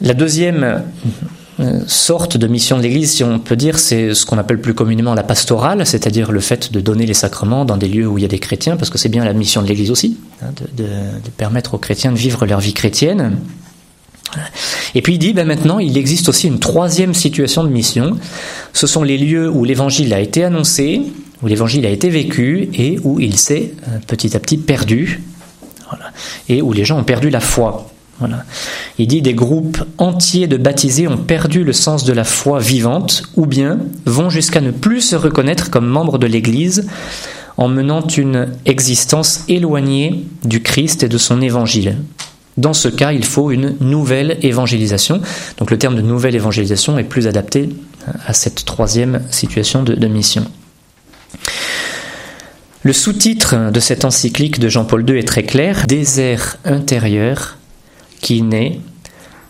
La 0.00 0.14
deuxième 0.14 0.64
euh, 0.64 0.78
sorte 1.86 2.36
de 2.36 2.46
mission 2.46 2.76
de 2.76 2.82
l'Église, 2.82 3.12
si 3.12 3.24
on 3.24 3.38
peut 3.38 3.56
dire, 3.56 3.78
c'est 3.78 4.14
ce 4.14 4.26
qu'on 4.26 4.38
appelle 4.38 4.60
plus 4.60 4.74
communément 4.74 5.14
la 5.14 5.22
pastorale, 5.22 5.86
c'est-à-dire 5.86 6.30
le 6.30 6.40
fait 6.40 6.72
de 6.72 6.80
donner 6.80 7.06
les 7.06 7.14
sacrements 7.14 7.64
dans 7.64 7.76
des 7.76 7.88
lieux 7.88 8.06
où 8.06 8.18
il 8.18 8.22
y 8.22 8.24
a 8.24 8.28
des 8.28 8.38
chrétiens, 8.38 8.76
parce 8.76 8.90
que 8.90 8.98
c'est 8.98 9.08
bien 9.08 9.24
la 9.24 9.32
mission 9.32 9.62
de 9.62 9.68
l'Église 9.68 9.90
aussi, 9.90 10.18
hein, 10.42 10.48
de, 10.76 10.86
permettre 11.36 11.74
aux 11.74 11.78
chrétiens 11.78 12.12
de 12.12 12.18
vivre 12.18 12.44
leur 12.44 12.60
vie 12.60 12.74
chrétienne. 12.74 13.38
Et 14.94 15.00
puis 15.00 15.14
il 15.14 15.18
dit, 15.18 15.32
ben 15.32 15.46
maintenant, 15.46 15.78
il 15.78 15.96
existe 15.96 16.28
aussi 16.28 16.46
une 16.46 16.58
troisième 16.58 17.14
situation 17.14 17.64
de 17.64 17.68
mission. 17.68 18.18
Ce 18.74 18.86
sont 18.86 19.02
les 19.02 19.16
lieux 19.16 19.48
où 19.48 19.64
l'Évangile 19.64 20.12
a 20.12 20.20
été 20.20 20.44
annoncé, 20.44 21.00
où 21.42 21.46
l'Évangile 21.46 21.86
a 21.86 21.90
été 21.90 22.10
vécu 22.10 22.68
et 22.74 22.98
où 23.02 23.18
il 23.18 23.38
s'est 23.38 23.72
euh, 23.88 23.98
petit 24.06 24.36
à 24.36 24.40
petit 24.40 24.58
perdu, 24.58 25.22
et 26.48 26.60
où 26.60 26.72
les 26.72 26.84
gens 26.84 26.98
ont 26.98 27.04
perdu 27.04 27.30
la 27.30 27.40
foi. 27.40 27.88
Voilà. 28.18 28.44
Il 28.98 29.08
dit 29.08 29.20
des 29.20 29.34
groupes 29.34 29.78
entiers 29.98 30.46
de 30.46 30.56
baptisés 30.56 31.06
ont 31.06 31.18
perdu 31.18 31.64
le 31.64 31.72
sens 31.72 32.04
de 32.04 32.12
la 32.12 32.24
foi 32.24 32.60
vivante 32.60 33.24
ou 33.36 33.46
bien 33.46 33.78
vont 34.06 34.30
jusqu'à 34.30 34.60
ne 34.60 34.70
plus 34.70 35.02
se 35.02 35.16
reconnaître 35.16 35.70
comme 35.70 35.86
membres 35.86 36.18
de 36.18 36.26
l'Église 36.26 36.86
en 37.58 37.68
menant 37.68 38.06
une 38.06 38.48
existence 38.64 39.44
éloignée 39.48 40.24
du 40.44 40.62
Christ 40.62 41.02
et 41.02 41.08
de 41.08 41.18
son 41.18 41.42
évangile. 41.42 41.96
Dans 42.56 42.72
ce 42.72 42.88
cas, 42.88 43.12
il 43.12 43.24
faut 43.24 43.50
une 43.50 43.76
nouvelle 43.80 44.38
évangélisation. 44.42 45.20
Donc 45.58 45.70
le 45.70 45.78
terme 45.78 45.94
de 45.94 46.00
nouvelle 46.00 46.34
évangélisation 46.34 46.98
est 46.98 47.04
plus 47.04 47.26
adapté 47.26 47.68
à 48.26 48.32
cette 48.32 48.64
troisième 48.64 49.22
situation 49.30 49.82
de, 49.82 50.06
mission. 50.06 50.46
Le 52.82 52.92
sous-titre 52.92 53.70
de 53.70 53.80
cette 53.80 54.04
encyclique 54.04 54.58
de 54.58 54.68
Jean-Paul 54.68 55.08
II 55.08 55.18
est 55.18 55.28
très 55.28 55.42
clair, 55.42 55.86
Désert 55.86 56.56
intérieur 56.64 57.58
qui 58.20 58.42
naît 58.42 58.80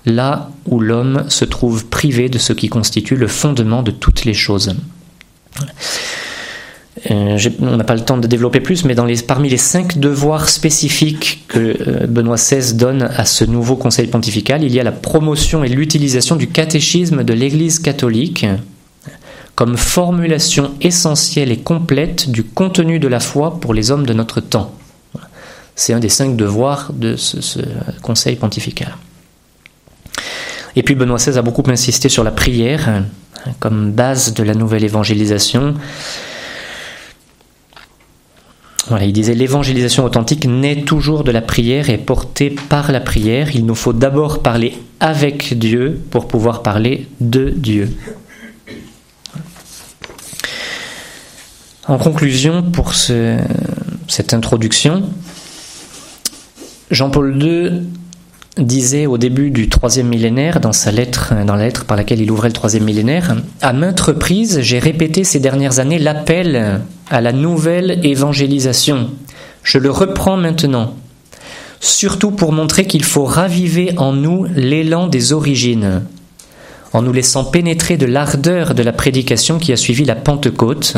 là 0.05 0.50
où 0.66 0.81
l'homme 0.81 1.24
se 1.29 1.44
trouve 1.44 1.87
privé 1.87 2.29
de 2.29 2.38
ce 2.38 2.52
qui 2.52 2.68
constitue 2.68 3.16
le 3.16 3.26
fondement 3.26 3.83
de 3.83 3.90
toutes 3.90 4.24
les 4.24 4.35
choses. 4.35 4.74
Euh, 7.11 7.38
on 7.61 7.76
n'a 7.76 7.85
pas 7.85 7.94
le 7.94 8.00
temps 8.00 8.16
de 8.16 8.26
développer 8.26 8.61
plus, 8.61 8.85
mais 8.85 8.94
parmi 9.26 9.48
les 9.48 9.57
cinq 9.57 9.98
devoirs 9.98 10.48
spécifiques 10.48 11.44
que 11.48 11.59
euh, 11.59 12.07
Benoît 12.07 12.37
XVI 12.37 12.74
donne 12.74 13.02
à 13.02 13.24
ce 13.24 13.44
nouveau 13.44 13.76
conseil 13.76 14.07
pontifical, 14.07 14.64
il 14.64 14.74
y 14.74 14.81
a 14.81 14.85
la 14.85 14.92
promotion 14.92 15.62
et 15.62 15.68
l'utilisation 15.68 16.37
du 16.37 16.48
catéchisme 16.48 17.22
de 17.22 17.33
l'Église 17.35 17.81
catholique 17.81 18.46
comme 19.55 19.76
formulation 19.76 20.72
essentielle 20.81 21.50
et 21.50 21.59
complète 21.59 22.31
du 22.31 22.44
contenu 22.44 22.98
de 22.98 23.09
la 23.09 23.20
foi 23.20 23.59
pour 23.59 23.72
les 23.72 23.90
hommes 23.90 24.07
de 24.07 24.12
notre 24.12 24.40
temps. 24.40 24.72
C'est 25.77 25.93
un 25.93 26.01
des 26.01 26.09
cinq 26.09 26.37
devoirs 26.37 26.93
de 26.93 27.17
ce 27.17 27.61
conseil 28.03 28.37
pontifical. 28.37 28.97
Et 30.75 30.83
puis 30.83 30.95
Benoît 30.95 31.17
XVI 31.17 31.39
a 31.39 31.43
beaucoup 31.43 31.62
insisté 31.69 32.09
sur 32.09 32.25
la 32.25 32.31
prière 32.31 32.89
hein, 32.89 33.05
comme 33.61 33.93
base 33.93 34.35
de 34.35 34.43
la 34.43 34.55
nouvelle 34.55 34.85
évangélisation. 34.85 35.75
Voilà, 38.89 39.05
il 39.05 39.12
disait 39.12 39.35
l'évangélisation 39.35 40.05
authentique 40.05 40.47
naît 40.47 40.83
toujours 40.83 41.25
de 41.25 41.33
la 41.33 41.43
prière 41.43 41.91
et 41.91 41.99
portée 41.99 42.51
par 42.51 42.93
la 42.93 43.01
prière. 43.01 43.55
Il 43.55 43.67
nous 43.67 43.75
faut 43.75 43.93
d'abord 43.93 44.43
parler 44.43 44.79
avec 45.01 45.59
Dieu 45.59 46.01
pour 46.11 46.29
pouvoir 46.29 46.62
parler 46.62 47.09
de 47.21 47.51
Dieu. 47.51 47.91
En 51.89 51.99
conclusion, 51.99 52.62
pour 52.62 52.95
cette 52.95 54.35
introduction, 54.35 55.09
Jean-Paul 56.90 57.42
II 57.42 57.83
disait 58.59 59.07
au 59.07 59.18
début 59.18 59.51
du 59.51 59.68
troisième 59.68 60.09
millénaire, 60.09 60.61
dans 60.61 60.72
sa 60.72 60.90
lettre, 60.90 61.35
dans 61.44 61.57
la 61.57 61.64
lettre 61.64 61.85
par 61.85 61.96
laquelle 61.96 62.20
il 62.20 62.31
ouvrait 62.31 62.49
le 62.49 62.55
troisième 62.55 62.85
millénaire, 62.85 63.37
à 63.61 63.72
maintes 63.72 64.01
reprises, 64.01 64.61
j'ai 64.61 64.79
répété 64.79 65.25
ces 65.25 65.40
dernières 65.40 65.79
années 65.79 65.99
l'appel 65.99 66.81
à 67.11 67.20
la 67.20 67.33
nouvelle 67.33 68.01
évangélisation. 68.05 69.11
Je 69.62 69.79
le 69.79 69.90
reprends 69.90 70.37
maintenant, 70.37 70.94
surtout 71.81 72.31
pour 72.31 72.53
montrer 72.53 72.87
qu'il 72.87 73.05
faut 73.05 73.25
raviver 73.25 73.92
en 73.99 74.12
nous 74.12 74.46
l'élan 74.55 75.09
des 75.09 75.33
origines, 75.33 76.03
en 76.92 77.03
nous 77.03 77.12
laissant 77.12 77.44
pénétrer 77.44 77.96
de 77.96 78.07
l'ardeur 78.07 78.75
de 78.75 78.83
la 78.83 78.92
prédication 78.92 79.59
qui 79.59 79.72
a 79.72 79.77
suivi 79.77 80.05
la 80.05 80.14
Pentecôte. 80.14 80.96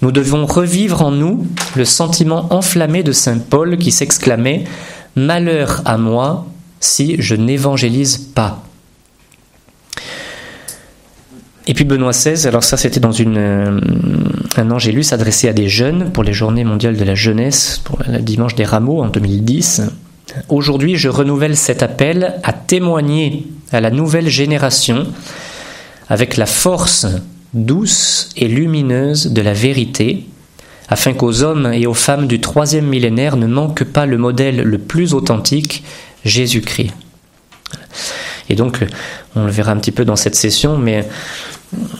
Nous 0.00 0.12
devons 0.12 0.46
revivre 0.46 1.02
en 1.02 1.10
nous 1.10 1.46
le 1.74 1.84
sentiment 1.84 2.46
enflammé 2.50 3.02
de 3.02 3.10
Saint 3.10 3.38
Paul 3.38 3.78
qui 3.78 3.90
s'exclamait 3.90 4.64
Malheur 5.18 5.82
à 5.84 5.98
moi 5.98 6.46
si 6.80 7.20
je 7.20 7.34
n'évangélise 7.34 8.18
pas. 8.18 8.62
Et 11.66 11.74
puis 11.74 11.84
Benoît 11.84 12.12
XVI, 12.12 12.46
alors 12.46 12.62
ça 12.62 12.76
c'était 12.76 13.00
dans 13.00 13.10
euh, 13.12 13.80
un 14.56 14.70
angélus 14.70 15.12
adressé 15.12 15.48
à 15.48 15.52
des 15.52 15.68
jeunes 15.68 16.12
pour 16.12 16.22
les 16.22 16.32
journées 16.32 16.64
mondiales 16.64 16.96
de 16.96 17.04
la 17.04 17.14
jeunesse, 17.14 17.80
pour 17.84 17.98
le 18.08 18.20
dimanche 18.20 18.54
des 18.54 18.64
rameaux 18.64 19.02
en 19.02 19.08
2010. 19.08 19.82
Aujourd'hui, 20.48 20.96
je 20.96 21.08
renouvelle 21.08 21.56
cet 21.56 21.82
appel 21.82 22.36
à 22.42 22.52
témoigner 22.52 23.46
à 23.72 23.80
la 23.80 23.90
nouvelle 23.90 24.28
génération 24.28 25.06
avec 26.08 26.36
la 26.36 26.46
force 26.46 27.06
douce 27.54 28.30
et 28.36 28.48
lumineuse 28.48 29.32
de 29.32 29.42
la 29.42 29.52
vérité, 29.52 30.26
afin 30.88 31.12
qu'aux 31.12 31.42
hommes 31.42 31.72
et 31.72 31.86
aux 31.86 31.94
femmes 31.94 32.26
du 32.26 32.40
troisième 32.40 32.86
millénaire 32.86 33.36
ne 33.36 33.46
manque 33.46 33.84
pas 33.84 34.06
le 34.06 34.18
modèle 34.18 34.62
le 34.62 34.78
plus 34.78 35.14
authentique 35.14 35.84
Jésus-Christ. 36.24 36.92
Et 38.50 38.54
donc, 38.54 38.84
on 39.36 39.44
le 39.44 39.50
verra 39.50 39.72
un 39.72 39.76
petit 39.76 39.92
peu 39.92 40.04
dans 40.04 40.16
cette 40.16 40.34
session, 40.34 40.78
mais 40.78 41.06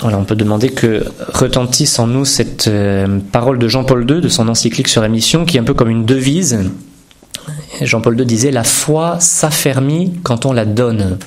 on 0.02 0.24
peut 0.24 0.36
demander 0.36 0.70
que 0.70 1.04
retentisse 1.34 1.98
en 1.98 2.06
nous 2.06 2.24
cette 2.24 2.68
euh, 2.68 3.18
parole 3.32 3.58
de 3.58 3.68
Jean-Paul 3.68 4.10
II, 4.10 4.20
de 4.20 4.28
son 4.28 4.48
encyclique 4.48 4.88
sur 4.88 5.02
la 5.02 5.08
mission, 5.08 5.44
qui 5.44 5.58
est 5.58 5.60
un 5.60 5.64
peu 5.64 5.74
comme 5.74 5.90
une 5.90 6.06
devise. 6.06 6.58
Jean-Paul 7.82 8.18
II 8.18 8.26
disait 8.26 8.50
La 8.50 8.64
foi 8.64 9.18
s'affermit 9.20 10.14
quand 10.22 10.46
on 10.46 10.52
la 10.52 10.64
donne. 10.64 11.18